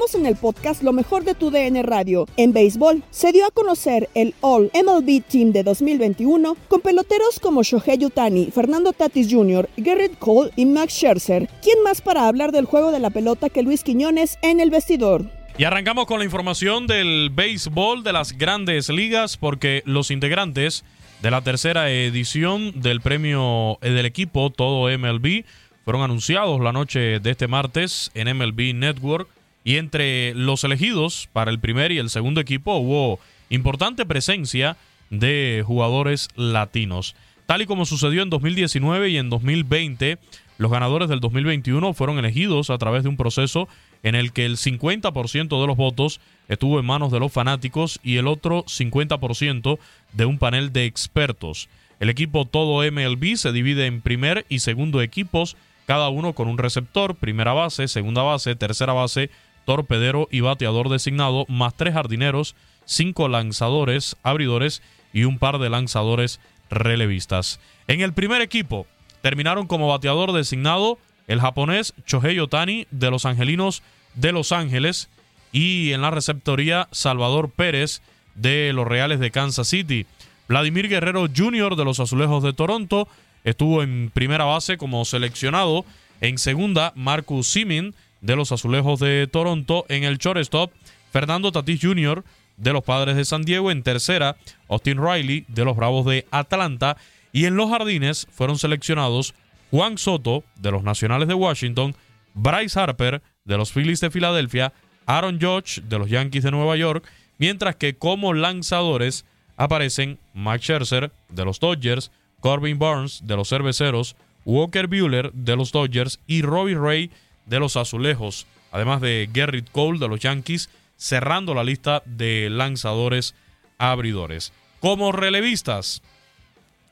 En 0.00 0.24
el 0.24 0.34
podcast 0.34 0.82
Lo 0.82 0.94
mejor 0.94 1.24
de 1.24 1.34
tu 1.34 1.50
DN 1.50 1.82
Radio. 1.82 2.26
En 2.38 2.54
béisbol, 2.54 3.02
se 3.10 3.32
dio 3.32 3.46
a 3.46 3.50
conocer 3.50 4.08
el 4.14 4.34
All 4.40 4.70
MLB 4.74 5.22
Team 5.22 5.52
de 5.52 5.62
2021 5.62 6.56
con 6.68 6.80
peloteros 6.80 7.38
como 7.38 7.62
Shohei 7.62 8.02
Utani, 8.06 8.50
Fernando 8.50 8.94
Tatis 8.94 9.28
Jr., 9.30 9.68
Garrett 9.76 10.18
Cole 10.18 10.52
y 10.56 10.64
Max 10.64 10.94
Scherzer. 10.94 11.50
¿Quién 11.62 11.82
más 11.84 12.00
para 12.00 12.26
hablar 12.26 12.50
del 12.50 12.64
juego 12.64 12.92
de 12.92 12.98
la 12.98 13.10
pelota 13.10 13.50
que 13.50 13.62
Luis 13.62 13.84
Quiñones 13.84 14.38
en 14.40 14.58
el 14.58 14.70
vestidor? 14.70 15.26
Y 15.58 15.64
arrancamos 15.64 16.06
con 16.06 16.18
la 16.18 16.24
información 16.24 16.86
del 16.86 17.28
béisbol 17.30 18.02
de 18.02 18.14
las 18.14 18.32
grandes 18.32 18.88
ligas 18.88 19.36
porque 19.36 19.82
los 19.84 20.10
integrantes 20.10 20.82
de 21.20 21.30
la 21.30 21.42
tercera 21.42 21.90
edición 21.90 22.80
del 22.80 23.02
premio 23.02 23.78
eh, 23.82 23.90
del 23.90 24.06
equipo 24.06 24.48
Todo 24.48 24.88
MLB 24.98 25.44
fueron 25.84 26.02
anunciados 26.02 26.58
la 26.60 26.72
noche 26.72 27.20
de 27.20 27.30
este 27.30 27.48
martes 27.48 28.10
en 28.14 28.34
MLB 28.36 28.74
Network 28.74 29.28
y 29.64 29.76
entre 29.76 30.34
los 30.34 30.64
elegidos 30.64 31.28
para 31.32 31.50
el 31.50 31.60
primer 31.60 31.92
y 31.92 31.98
el 31.98 32.10
segundo 32.10 32.40
equipo 32.40 32.76
hubo 32.76 33.20
importante 33.50 34.06
presencia 34.06 34.76
de 35.10 35.62
jugadores 35.66 36.28
latinos. 36.36 37.14
Tal 37.46 37.62
y 37.62 37.66
como 37.66 37.84
sucedió 37.84 38.22
en 38.22 38.30
2019 38.30 39.10
y 39.10 39.16
en 39.16 39.28
2020, 39.28 40.18
los 40.58 40.70
ganadores 40.70 41.08
del 41.08 41.20
2021 41.20 41.94
fueron 41.94 42.18
elegidos 42.18 42.70
a 42.70 42.78
través 42.78 43.02
de 43.02 43.08
un 43.08 43.16
proceso 43.16 43.68
en 44.02 44.14
el 44.14 44.32
que 44.32 44.46
el 44.46 44.56
50% 44.56 45.60
de 45.60 45.66
los 45.66 45.76
votos 45.76 46.20
estuvo 46.48 46.78
en 46.78 46.86
manos 46.86 47.10
de 47.10 47.18
los 47.18 47.32
fanáticos 47.32 47.98
y 48.02 48.16
el 48.16 48.26
otro 48.26 48.64
50% 48.64 49.78
de 50.12 50.24
un 50.24 50.38
panel 50.38 50.72
de 50.72 50.84
expertos. 50.84 51.68
El 51.98 52.08
equipo 52.08 52.44
todo 52.44 52.82
MLB 52.90 53.36
se 53.36 53.52
divide 53.52 53.86
en 53.86 54.00
primer 54.00 54.46
y 54.48 54.60
segundo 54.60 55.02
equipos, 55.02 55.56
cada 55.86 56.08
uno 56.08 56.34
con 56.34 56.48
un 56.48 56.56
receptor, 56.56 57.14
primera 57.14 57.52
base, 57.52 57.88
segunda 57.88 58.22
base, 58.22 58.54
tercera 58.54 58.92
base, 58.92 59.30
torpedero 59.70 60.26
y 60.32 60.40
bateador 60.40 60.88
designado, 60.88 61.46
más 61.48 61.76
tres 61.76 61.94
jardineros, 61.94 62.56
cinco 62.86 63.28
lanzadores, 63.28 64.16
abridores 64.24 64.82
y 65.12 65.22
un 65.22 65.38
par 65.38 65.60
de 65.60 65.70
lanzadores 65.70 66.40
relevistas. 66.70 67.60
En 67.86 68.00
el 68.00 68.12
primer 68.12 68.42
equipo 68.42 68.88
terminaron 69.22 69.68
como 69.68 69.86
bateador 69.86 70.32
designado 70.32 70.98
el 71.28 71.40
japonés 71.40 71.94
Shohei 72.04 72.40
Otani 72.40 72.88
de 72.90 73.12
los 73.12 73.26
Angelinos 73.26 73.84
de 74.14 74.32
Los 74.32 74.50
Ángeles 74.50 75.08
y 75.52 75.92
en 75.92 76.02
la 76.02 76.10
receptoría 76.10 76.88
Salvador 76.90 77.48
Pérez 77.48 78.02
de 78.34 78.72
los 78.72 78.88
Reales 78.88 79.20
de 79.20 79.30
Kansas 79.30 79.68
City. 79.68 80.04
Vladimir 80.48 80.88
Guerrero 80.88 81.28
Jr. 81.32 81.76
de 81.76 81.84
los 81.84 82.00
Azulejos 82.00 82.42
de 82.42 82.54
Toronto 82.54 83.06
estuvo 83.44 83.84
en 83.84 84.10
primera 84.12 84.46
base 84.46 84.78
como 84.78 85.04
seleccionado. 85.04 85.84
En 86.20 86.38
segunda, 86.38 86.92
Marcus 86.96 87.46
Simin 87.46 87.94
de 88.20 88.36
los 88.36 88.52
Azulejos 88.52 89.00
de 89.00 89.26
Toronto. 89.26 89.86
En 89.88 90.04
el 90.04 90.18
shortstop, 90.18 90.72
Fernando 91.10 91.52
Tatis 91.52 91.80
Jr. 91.80 92.24
de 92.56 92.72
los 92.72 92.84
Padres 92.84 93.16
de 93.16 93.24
San 93.24 93.42
Diego. 93.42 93.70
En 93.70 93.82
tercera, 93.82 94.36
Austin 94.68 95.02
Riley 95.02 95.44
de 95.48 95.64
los 95.64 95.76
Bravos 95.76 96.06
de 96.06 96.26
Atlanta. 96.30 96.96
Y 97.32 97.44
en 97.46 97.56
los 97.56 97.70
jardines 97.70 98.26
fueron 98.30 98.58
seleccionados 98.58 99.34
Juan 99.70 99.98
Soto 99.98 100.42
de 100.56 100.72
los 100.72 100.82
Nacionales 100.82 101.28
de 101.28 101.34
Washington, 101.34 101.94
Bryce 102.34 102.78
Harper 102.78 103.22
de 103.44 103.56
los 103.56 103.72
Phillies 103.72 104.00
de 104.00 104.10
Filadelfia, 104.10 104.72
Aaron 105.06 105.40
Judge 105.40 105.80
de 105.82 105.98
los 105.98 106.10
Yankees 106.10 106.42
de 106.42 106.50
Nueva 106.50 106.76
York, 106.76 107.08
mientras 107.38 107.76
que 107.76 107.96
como 107.96 108.34
lanzadores 108.34 109.24
aparecen 109.56 110.18
Max 110.34 110.62
Scherzer 110.64 111.12
de 111.28 111.44
los 111.44 111.60
Dodgers, 111.60 112.10
Corbin 112.40 112.78
Burns 112.78 113.26
de 113.26 113.36
los 113.36 113.48
Cerveceros, 113.48 114.16
Walker 114.44 114.86
Buehler 114.86 115.32
de 115.32 115.56
los 115.56 115.70
Dodgers 115.70 116.18
y 116.26 116.42
Robbie 116.42 116.76
Ray 116.76 117.10
de 117.50 117.58
los 117.58 117.76
Azulejos, 117.76 118.46
además 118.72 119.02
de 119.02 119.28
Gerrit 119.34 119.68
Cole 119.70 119.98
de 119.98 120.08
los 120.08 120.20
Yankees, 120.20 120.70
cerrando 120.96 121.52
la 121.52 121.64
lista 121.64 122.02
de 122.06 122.48
lanzadores 122.48 123.34
abridores. 123.76 124.52
Como 124.78 125.12
relevistas, 125.12 126.00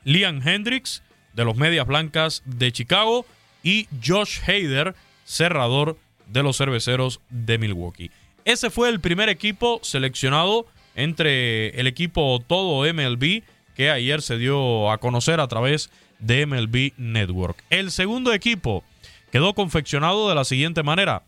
Liam 0.03 0.45
Hendricks 0.47 1.01
de 1.33 1.45
los 1.45 1.55
Medias 1.55 1.87
Blancas 1.87 2.43
de 2.45 2.71
Chicago 2.71 3.25
y 3.63 3.87
Josh 4.05 4.39
Hader, 4.45 4.95
cerrador 5.25 5.97
de 6.27 6.43
los 6.43 6.57
Cerveceros 6.57 7.21
de 7.29 7.57
Milwaukee. 7.57 8.11
Ese 8.43 8.69
fue 8.69 8.89
el 8.89 8.99
primer 8.99 9.29
equipo 9.29 9.79
seleccionado 9.81 10.67
entre 10.95 11.69
el 11.79 11.87
equipo 11.87 12.43
todo 12.45 12.91
MLB 12.93 13.43
que 13.75 13.91
ayer 13.91 14.21
se 14.21 14.37
dio 14.37 14.91
a 14.91 14.97
conocer 14.97 15.39
a 15.39 15.47
través 15.47 15.89
de 16.19 16.45
MLB 16.45 16.93
Network. 16.97 17.63
El 17.69 17.91
segundo 17.91 18.33
equipo 18.33 18.83
quedó 19.31 19.53
confeccionado 19.53 20.29
de 20.29 20.35
la 20.35 20.43
siguiente 20.43 20.83
manera. 20.83 21.23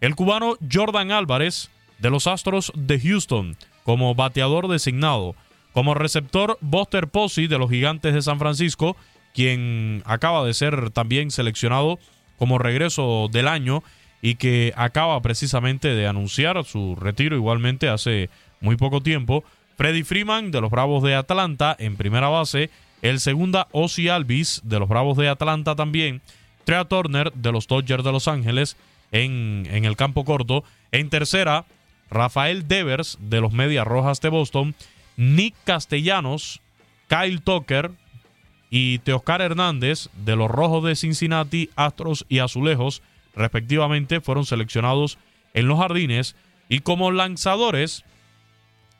El 0.00 0.14
cubano 0.14 0.56
Jordan 0.70 1.12
Álvarez 1.12 1.70
de 1.98 2.10
los 2.10 2.26
Astros 2.26 2.72
de 2.74 3.00
Houston 3.00 3.56
como 3.84 4.14
bateador 4.14 4.68
designado. 4.68 5.34
Como 5.72 5.94
receptor 5.94 6.58
Buster 6.60 7.08
Posey 7.08 7.46
de 7.46 7.58
los 7.58 7.70
Gigantes 7.70 8.12
de 8.12 8.22
San 8.22 8.38
Francisco 8.38 8.96
quien 9.34 10.02
acaba 10.04 10.44
de 10.44 10.54
ser 10.54 10.90
también 10.90 11.30
seleccionado 11.30 11.98
como 12.38 12.58
regreso 12.58 13.28
del 13.30 13.48
año 13.48 13.82
y 14.20 14.36
que 14.36 14.72
acaba 14.76 15.20
precisamente 15.20 15.88
de 15.94 16.06
anunciar 16.06 16.62
su 16.64 16.96
retiro 16.96 17.36
igualmente 17.36 17.88
hace 17.88 18.30
muy 18.60 18.76
poco 18.76 19.00
tiempo. 19.00 19.44
Freddy 19.76 20.02
Freeman 20.02 20.50
de 20.50 20.60
los 20.60 20.70
Bravos 20.70 21.02
de 21.02 21.14
Atlanta 21.14 21.74
en 21.78 21.96
primera 21.96 22.28
base. 22.28 22.70
El 23.00 23.18
segunda, 23.18 23.66
Ozzy 23.72 24.08
Alvis 24.08 24.60
de 24.64 24.78
los 24.78 24.88
Bravos 24.88 25.16
de 25.16 25.28
Atlanta 25.28 25.74
también. 25.74 26.20
Trea 26.64 26.84
Turner 26.84 27.32
de 27.32 27.52
los 27.52 27.66
Dodgers 27.66 28.04
de 28.04 28.12
Los 28.12 28.28
Ángeles 28.28 28.76
en, 29.10 29.68
en 29.70 29.84
el 29.84 29.96
campo 29.96 30.24
corto. 30.24 30.64
En 30.90 31.10
tercera, 31.10 31.66
Rafael 32.10 32.68
Devers 32.68 33.18
de 33.20 33.40
los 33.40 33.52
Medias 33.52 33.86
Rojas 33.86 34.20
de 34.20 34.28
Boston. 34.28 34.74
Nick 35.16 35.54
Castellanos, 35.64 36.60
Kyle 37.08 37.40
Tucker 37.40 37.90
y 38.70 38.98
Teoscar 39.00 39.42
Hernández 39.42 40.08
de 40.24 40.36
los 40.36 40.50
Rojos 40.50 40.84
de 40.84 40.96
Cincinnati, 40.96 41.70
Astros 41.76 42.24
y 42.28 42.38
Azulejos, 42.38 43.02
respectivamente, 43.34 44.20
fueron 44.20 44.46
seleccionados 44.46 45.18
en 45.54 45.68
los 45.68 45.78
jardines. 45.78 46.36
Y 46.68 46.80
como 46.80 47.10
lanzadores, 47.10 48.04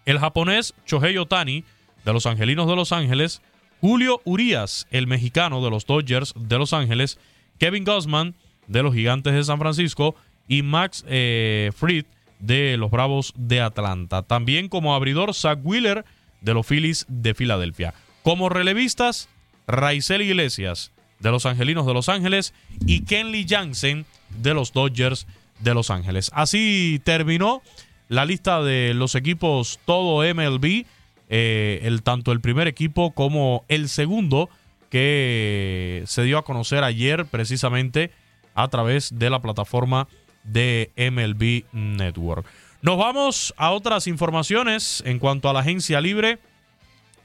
el 0.04 0.18
japonés 0.18 0.74
Shohei 0.86 1.16
Otani 1.16 1.64
de 2.04 2.12
los 2.12 2.26
Angelinos 2.26 2.66
de 2.66 2.76
Los 2.76 2.92
Ángeles, 2.92 3.40
Julio 3.80 4.20
Urias, 4.24 4.86
el 4.90 5.06
mexicano 5.06 5.64
de 5.64 5.70
los 5.70 5.86
Dodgers 5.86 6.34
de 6.36 6.58
Los 6.58 6.72
Ángeles, 6.72 7.18
Kevin 7.62 7.84
Gossman 7.84 8.34
de 8.66 8.82
los 8.82 8.92
Gigantes 8.92 9.34
de 9.34 9.44
San 9.44 9.60
Francisco 9.60 10.16
y 10.48 10.62
Max 10.62 11.04
eh, 11.06 11.70
Fried 11.72 12.06
de 12.40 12.76
los 12.76 12.90
Bravos 12.90 13.32
de 13.36 13.60
Atlanta. 13.60 14.24
También 14.24 14.68
como 14.68 14.96
abridor, 14.96 15.32
Zach 15.32 15.60
Wheeler 15.62 16.04
de 16.40 16.54
los 16.54 16.66
Phillies 16.66 17.06
de 17.08 17.34
Filadelfia. 17.34 17.94
Como 18.24 18.48
relevistas, 18.48 19.28
Raizel 19.68 20.22
Iglesias 20.22 20.90
de 21.20 21.30
los 21.30 21.46
Angelinos 21.46 21.86
de 21.86 21.94
Los 21.94 22.08
Ángeles 22.08 22.52
y 22.84 23.04
Kenley 23.04 23.46
Jansen 23.48 24.06
de 24.42 24.54
los 24.54 24.72
Dodgers 24.72 25.28
de 25.60 25.72
Los 25.72 25.90
Ángeles. 25.90 26.32
Así 26.34 27.00
terminó 27.04 27.62
la 28.08 28.24
lista 28.24 28.60
de 28.60 28.92
los 28.92 29.14
equipos 29.14 29.78
todo 29.84 30.24
MLB, 30.34 30.84
eh, 31.28 31.80
el, 31.84 32.02
tanto 32.02 32.32
el 32.32 32.40
primer 32.40 32.66
equipo 32.66 33.12
como 33.12 33.64
el 33.68 33.88
segundo 33.88 34.50
que 34.92 36.02
se 36.06 36.22
dio 36.22 36.36
a 36.36 36.44
conocer 36.44 36.84
ayer 36.84 37.24
precisamente 37.24 38.10
a 38.54 38.68
través 38.68 39.18
de 39.18 39.30
la 39.30 39.40
plataforma 39.40 40.06
de 40.44 40.90
MLB 40.98 41.64
Network. 41.72 42.44
Nos 42.82 42.98
vamos 42.98 43.54
a 43.56 43.70
otras 43.70 44.06
informaciones 44.06 45.02
en 45.06 45.18
cuanto 45.18 45.48
a 45.48 45.54
la 45.54 45.60
agencia 45.60 46.02
libre. 46.02 46.40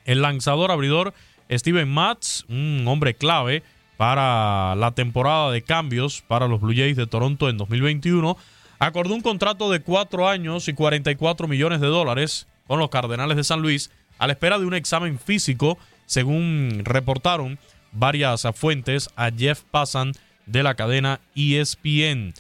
El 0.06 0.22
lanzador 0.22 0.72
abridor 0.72 1.14
Steven 1.52 1.90
Matz, 1.90 2.46
un 2.48 2.86
hombre 2.88 3.16
clave 3.16 3.64
para 3.98 4.74
la 4.76 4.92
temporada 4.92 5.52
de 5.52 5.62
cambios 5.62 6.24
para 6.26 6.48
los 6.48 6.62
Blue 6.62 6.74
Jays 6.74 6.96
de 6.96 7.06
Toronto 7.06 7.50
en 7.50 7.58
2021, 7.58 8.38
acordó 8.80 9.14
un 9.14 9.22
contrato 9.22 9.70
de 9.70 9.82
cuatro 9.82 10.30
años 10.30 10.70
y 10.70 10.74
44 10.74 11.50
millones 11.50 11.82
de 11.82 11.88
dólares 11.88 12.48
con 12.66 12.80
los 12.80 12.90
Cardenales 12.90 13.36
de 13.36 13.44
San 13.44 13.62
Luis 13.62 13.92
a 14.20 14.28
la 14.28 14.34
espera 14.34 14.58
de 14.58 14.66
un 14.66 14.74
examen 14.74 15.20
físico, 15.20 15.78
según 16.08 16.82
reportaron 16.84 17.60
varias 17.92 18.48
fuentes 18.56 19.12
a 19.16 19.30
Jeff 19.30 19.62
Passan 19.70 20.14
de 20.48 20.64
la 20.64 20.74
cadena 20.74 21.20
ESPN. 21.36 22.34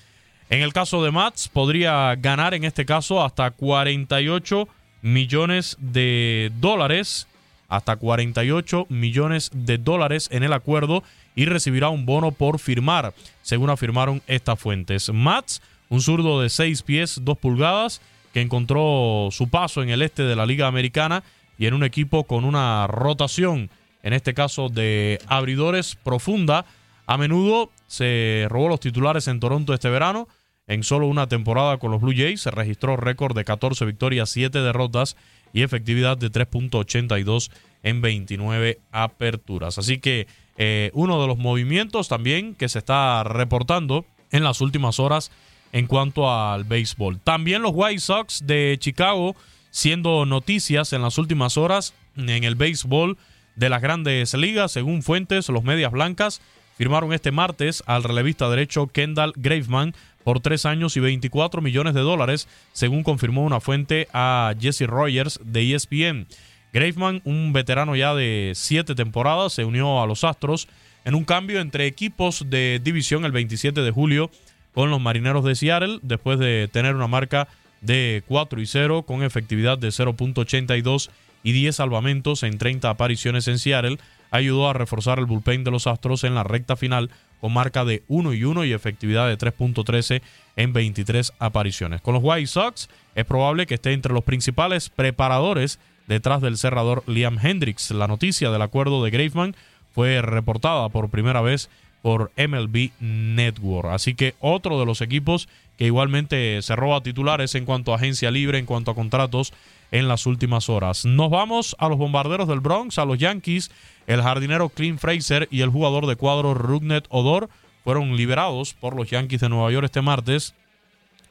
En 0.49 0.62
el 0.62 0.73
caso 0.73 1.03
de 1.03 1.12
Mats, 1.12 1.47
podría 1.47 2.15
ganar 2.15 2.56
en 2.56 2.63
este 2.63 2.86
caso 2.86 3.23
hasta 3.23 3.51
48 3.51 4.67
millones 5.03 5.77
de 5.80 6.51
dólares 6.60 7.27
hasta 7.69 7.97
48 7.97 8.88
millones 8.89 9.51
de 9.53 9.77
dólares 9.77 10.30
en 10.32 10.43
el 10.43 10.53
acuerdo 10.53 11.03
y 11.36 11.45
recibirá 11.45 11.89
un 11.89 12.06
bono 12.06 12.32
por 12.32 12.60
firmar, 12.60 13.13
según 13.41 13.69
afirmaron 13.69 14.21
estas 14.27 14.60
fuentes. 14.60 15.12
Mats, 15.13 15.62
un 15.89 16.01
zurdo 16.01 16.41
de 16.41 16.49
6 16.49 16.82
pies, 16.84 17.19
2 17.23 17.38
pulgadas, 17.38 18.01
que 18.34 18.41
encontró 18.41 19.30
su 19.32 19.49
paso 19.49 19.84
en 19.84 19.89
el 19.89 20.01
este 20.01 20.23
de 20.23 20.36
la 20.36 20.45
Liga 20.45 20.67
Americana 20.67 21.23
y 21.58 21.65
en 21.65 21.74
un 21.74 21.84
equipo 21.84 22.26
con 22.26 22.46
una 22.46 22.88
rotación, 22.88 23.70
en 24.04 24.13
este 24.13 24.34
caso 24.34 24.70
de 24.70 25.20
abridores 25.28 25.96
profunda. 25.96 26.65
A 27.06 27.17
menudo 27.17 27.72
se 27.88 28.48
robó 28.50 28.67
los 28.67 28.80
titulares 28.80 29.28
en 29.28 29.39
Toronto 29.39 29.74
este 29.74 29.89
verano. 29.89 30.28
En 30.67 30.84
solo 30.84 31.08
una 31.08 31.28
temporada 31.28 31.78
con 31.78 31.91
los 31.91 32.02
Blue 32.02 32.13
Jays 32.15 32.41
se 32.41 32.52
registró 32.52 32.98
récord 32.98 33.36
de 33.36 33.46
14 33.46 33.86
victorias, 33.86 34.30
7 34.30 34.60
derrotas 34.60 35.15
y 35.54 35.63
efectividad 35.63 36.17
de 36.17 36.30
3.82 36.30 37.50
en 37.84 38.02
29 38.02 38.80
aperturas. 38.91 39.78
Así 39.78 40.00
que 40.00 40.28
eh, 40.58 40.91
uno 40.93 41.22
de 41.22 41.28
los 41.28 41.38
movimientos 41.38 42.10
también 42.10 42.54
que 42.56 42.67
se 42.67 42.80
está 42.80 43.24
reportando 43.24 44.06
en 44.32 44.43
las 44.43 44.60
últimas 44.60 45.00
horas 45.00 45.32
en 45.72 45.88
cuanto 45.88 46.32
al 46.32 46.63
béisbol. 46.63 47.20
También 47.20 47.62
los 47.62 47.72
White 47.74 48.00
Sox 48.02 48.46
de 48.46 48.78
Chicago 48.80 49.36
siendo 49.71 50.25
noticias 50.25 50.93
en 50.93 51.01
las 51.01 51.17
últimas 51.17 51.58
horas 51.58 51.93
en 52.15 52.43
el 52.43 52.56
béisbol 52.56 53.17
de 53.56 53.69
las 53.69 53.82
grandes 53.82 54.34
ligas. 54.34 54.71
Según 54.71 55.03
fuentes, 55.03 55.49
los 55.49 55.63
Medias 55.63 55.91
Blancas 55.91 56.41
firmaron 56.77 57.13
este 57.13 57.32
martes 57.32 57.84
al 57.88 58.03
relevista 58.03 58.49
derecho 58.49 58.88
Kendall 58.88 59.34
Graveman 59.36 59.93
por 60.23 60.39
tres 60.39 60.65
años 60.65 60.97
y 60.97 60.99
24 60.99 61.62
millones 61.62 61.93
de 61.93 62.01
dólares, 62.01 62.47
según 62.73 63.03
confirmó 63.03 63.43
una 63.43 63.60
fuente 63.60 64.08
a 64.13 64.53
Jesse 64.60 64.86
Rogers 64.86 65.39
de 65.43 65.73
ESPN. 65.73 66.27
Graveman, 66.73 67.21
un 67.23 67.53
veterano 67.53 67.95
ya 67.95 68.13
de 68.13 68.51
siete 68.53 68.93
temporadas, 68.93 69.53
se 69.53 69.65
unió 69.65 70.01
a 70.01 70.06
los 70.06 70.23
Astros 70.23 70.67
en 71.06 71.15
un 71.15 71.23
cambio 71.23 71.62
entre 71.62 71.88
equipos 71.88 72.49
de 72.49 72.82
división 72.84 73.23
el 73.25 73.32
27 73.32 73.82
de 73.82 73.91
julio 73.91 74.30
con 74.73 74.91
los 74.91 74.99
Marineros 75.01 75.45
de 75.45 75.56
Seattle 75.56 75.99
después 76.01 76.38
de 76.38 76.69
tener 76.71 76.93
una 76.93 77.08
marca 77.08 77.47
de 77.81 78.23
4 78.27 78.61
y 78.61 78.65
0 78.65 79.03
con 79.03 79.23
efectividad 79.23 79.77
de 79.77 79.89
0.82 79.89 81.09
y 81.43 81.51
10 81.51 81.75
salvamentos 81.75 82.43
en 82.43 82.57
30 82.57 82.89
apariciones 82.89 83.47
en 83.47 83.59
Seattle, 83.59 83.99
ayudó 84.31 84.69
a 84.69 84.73
reforzar 84.73 85.19
el 85.19 85.25
bullpen 85.25 85.63
de 85.63 85.71
los 85.71 85.87
Astros 85.87 86.23
en 86.23 86.35
la 86.35 86.43
recta 86.43 86.75
final 86.75 87.09
con 87.39 87.53
marca 87.53 87.85
de 87.85 88.03
1 88.07 88.33
y 88.33 88.43
1 88.43 88.65
y 88.65 88.73
efectividad 88.73 89.27
de 89.27 89.37
3.13 89.37 90.21
en 90.55 90.73
23 90.73 91.33
apariciones. 91.39 92.01
Con 92.01 92.15
los 92.15 92.23
White 92.23 92.47
Sox 92.47 92.89
es 93.15 93.25
probable 93.25 93.67
que 93.67 93.75
esté 93.75 93.93
entre 93.93 94.13
los 94.13 94.23
principales 94.23 94.89
preparadores 94.89 95.79
detrás 96.07 96.41
del 96.41 96.57
cerrador 96.57 97.03
Liam 97.07 97.37
Hendricks. 97.41 97.91
La 97.91 98.07
noticia 98.07 98.49
del 98.49 98.61
acuerdo 98.61 99.03
de 99.03 99.11
Graveman 99.11 99.55
fue 99.93 100.21
reportada 100.21 100.89
por 100.89 101.09
primera 101.09 101.41
vez 101.41 101.69
por 102.01 102.31
MLB 102.37 102.91
Network. 102.99 103.89
Así 103.89 104.15
que 104.15 104.35
otro 104.39 104.79
de 104.79 104.85
los 104.85 105.01
equipos 105.01 105.47
que 105.77 105.85
igualmente 105.85 106.61
se 106.61 106.75
roba 106.75 107.01
titulares 107.01 107.55
en 107.55 107.65
cuanto 107.65 107.93
a 107.93 107.97
agencia 107.97 108.31
libre, 108.31 108.57
en 108.57 108.65
cuanto 108.65 108.91
a 108.91 108.95
contratos 108.95 109.53
en 109.91 110.07
las 110.07 110.25
últimas 110.25 110.69
horas. 110.69 111.05
Nos 111.05 111.29
vamos 111.29 111.75
a 111.79 111.87
los 111.87 111.97
bombarderos 111.97 112.47
del 112.47 112.59
Bronx, 112.59 112.97
a 112.97 113.05
los 113.05 113.17
Yankees. 113.17 113.71
El 114.07 114.21
jardinero 114.21 114.69
Clint 114.69 114.99
Fraser 114.99 115.47
y 115.51 115.61
el 115.61 115.69
jugador 115.69 116.07
de 116.07 116.15
cuadro 116.15 116.53
Rugnet 116.53 117.05
Odor 117.09 117.49
fueron 117.83 118.17
liberados 118.17 118.73
por 118.73 118.95
los 118.95 119.09
Yankees 119.09 119.41
de 119.41 119.49
Nueva 119.49 119.71
York 119.71 119.85
este 119.85 120.01
martes, 120.01 120.55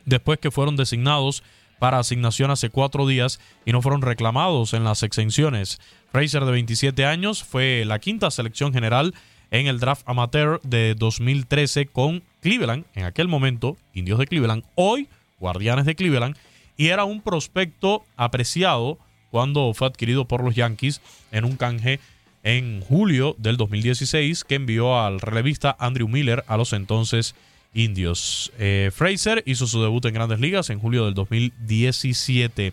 después 0.04 0.38
que 0.38 0.50
fueron 0.50 0.76
designados 0.76 1.42
para 1.78 1.98
asignación 1.98 2.50
hace 2.50 2.70
cuatro 2.70 3.06
días 3.06 3.40
y 3.66 3.72
no 3.72 3.82
fueron 3.82 4.00
reclamados 4.00 4.72
en 4.72 4.84
las 4.84 5.02
exenciones. 5.02 5.78
Fraser, 6.12 6.44
de 6.44 6.52
27 6.52 7.04
años, 7.04 7.44
fue 7.44 7.84
la 7.84 7.98
quinta 7.98 8.30
selección 8.30 8.72
general 8.72 9.14
en 9.50 9.66
el 9.66 9.80
draft 9.80 10.02
amateur 10.06 10.60
de 10.62 10.94
2013 10.94 11.86
con 11.86 12.22
Cleveland, 12.46 12.84
en 12.94 13.02
aquel 13.02 13.26
momento 13.26 13.76
Indios 13.92 14.20
de 14.20 14.28
Cleveland, 14.28 14.62
hoy 14.76 15.08
Guardianes 15.40 15.84
de 15.84 15.96
Cleveland, 15.96 16.36
y 16.76 16.90
era 16.90 17.02
un 17.02 17.20
prospecto 17.20 18.04
apreciado 18.16 19.00
cuando 19.32 19.74
fue 19.74 19.88
adquirido 19.88 20.26
por 20.26 20.44
los 20.44 20.54
Yankees 20.54 21.00
en 21.32 21.44
un 21.44 21.56
canje 21.56 21.98
en 22.44 22.82
julio 22.82 23.34
del 23.38 23.56
2016 23.56 24.44
que 24.44 24.54
envió 24.54 24.96
al 24.96 25.20
relevista 25.20 25.74
Andrew 25.80 26.06
Miller 26.06 26.44
a 26.46 26.56
los 26.56 26.72
entonces 26.72 27.34
indios. 27.74 28.52
Eh, 28.60 28.92
Fraser 28.94 29.42
hizo 29.44 29.66
su 29.66 29.82
debut 29.82 30.04
en 30.04 30.14
grandes 30.14 30.38
ligas 30.38 30.70
en 30.70 30.78
julio 30.78 31.04
del 31.04 31.14
2017. 31.14 32.72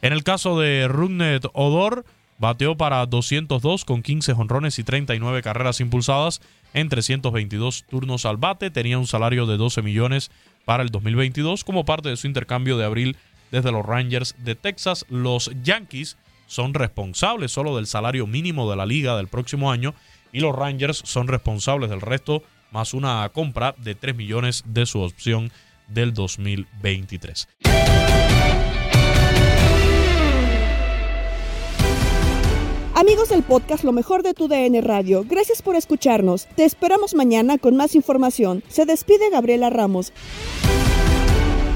En 0.00 0.12
el 0.12 0.22
caso 0.22 0.60
de 0.60 0.86
Rugnet 0.86 1.44
Odor, 1.54 2.04
bateó 2.38 2.76
para 2.76 3.04
202 3.06 3.84
con 3.84 4.02
15 4.02 4.34
jonrones 4.34 4.78
y 4.78 4.84
39 4.84 5.42
carreras 5.42 5.80
impulsadas 5.80 6.40
en 6.74 6.88
322 6.88 7.84
turnos 7.88 8.24
al 8.24 8.36
bate. 8.36 8.70
Tenía 8.70 8.98
un 8.98 9.06
salario 9.06 9.46
de 9.46 9.56
12 9.56 9.82
millones 9.82 10.30
para 10.64 10.82
el 10.82 10.90
2022 10.90 11.64
como 11.64 11.84
parte 11.84 12.08
de 12.08 12.16
su 12.16 12.26
intercambio 12.26 12.78
de 12.78 12.84
abril 12.84 13.16
desde 13.50 13.72
los 13.72 13.84
Rangers 13.84 14.34
de 14.38 14.54
Texas. 14.54 15.04
Los 15.08 15.50
Yankees 15.62 16.16
son 16.46 16.74
responsables 16.74 17.52
solo 17.52 17.76
del 17.76 17.86
salario 17.86 18.26
mínimo 18.26 18.70
de 18.70 18.76
la 18.76 18.86
liga 18.86 19.16
del 19.16 19.28
próximo 19.28 19.70
año 19.70 19.94
y 20.32 20.40
los 20.40 20.54
Rangers 20.54 21.02
son 21.04 21.28
responsables 21.28 21.90
del 21.90 22.00
resto 22.00 22.42
más 22.70 22.94
una 22.94 23.28
compra 23.30 23.74
de 23.78 23.94
3 23.94 24.14
millones 24.14 24.62
de 24.66 24.86
su 24.86 25.00
opción 25.00 25.50
del 25.88 26.12
2023. 26.12 27.48
Amigos 33.08 33.30
del 33.30 33.42
podcast 33.42 33.84
Lo 33.84 33.92
mejor 33.92 34.22
de 34.22 34.34
tu 34.34 34.48
DN 34.48 34.82
Radio, 34.82 35.24
gracias 35.26 35.62
por 35.62 35.76
escucharnos. 35.76 36.46
Te 36.56 36.66
esperamos 36.66 37.14
mañana 37.14 37.56
con 37.56 37.74
más 37.74 37.94
información. 37.94 38.62
Se 38.68 38.84
despide 38.84 39.30
Gabriela 39.30 39.70
Ramos. 39.70 40.12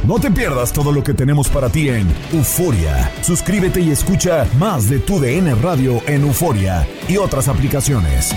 No 0.07 0.21
te 0.21 0.31
pierdas 0.31 0.75
todo 0.75 0.93
lo 0.93 1.03
que 1.03 1.15
tenemos 1.15 1.49
para 1.49 1.71
ti 1.71 1.89
en 1.89 2.07
Euforia. 2.35 3.11
Suscríbete 3.23 3.81
y 3.81 3.93
escucha 3.93 4.47
más 4.59 4.91
de 4.91 4.99
tu 4.99 5.19
DN 5.19 5.55
Radio 5.55 6.03
en 6.07 6.21
Euforia 6.21 6.87
y 7.09 7.17
otras 7.17 7.49
aplicaciones. 7.49 8.35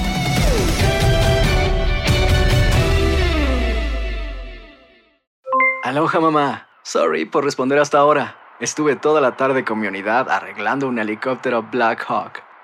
Aloha 5.83 6.19
mamá. 6.21 6.69
Sorry 6.83 7.25
por 7.25 7.43
responder 7.43 7.77
hasta 7.77 7.97
ahora. 7.97 8.37
Estuve 8.61 8.95
toda 8.95 9.19
la 9.19 9.35
tarde 9.35 9.65
con 9.65 9.81
mi 9.81 9.87
unidad 9.87 10.29
arreglando 10.29 10.87
un 10.87 10.97
helicóptero 10.97 11.61
Black 11.61 12.05
Hawk. 12.07 12.54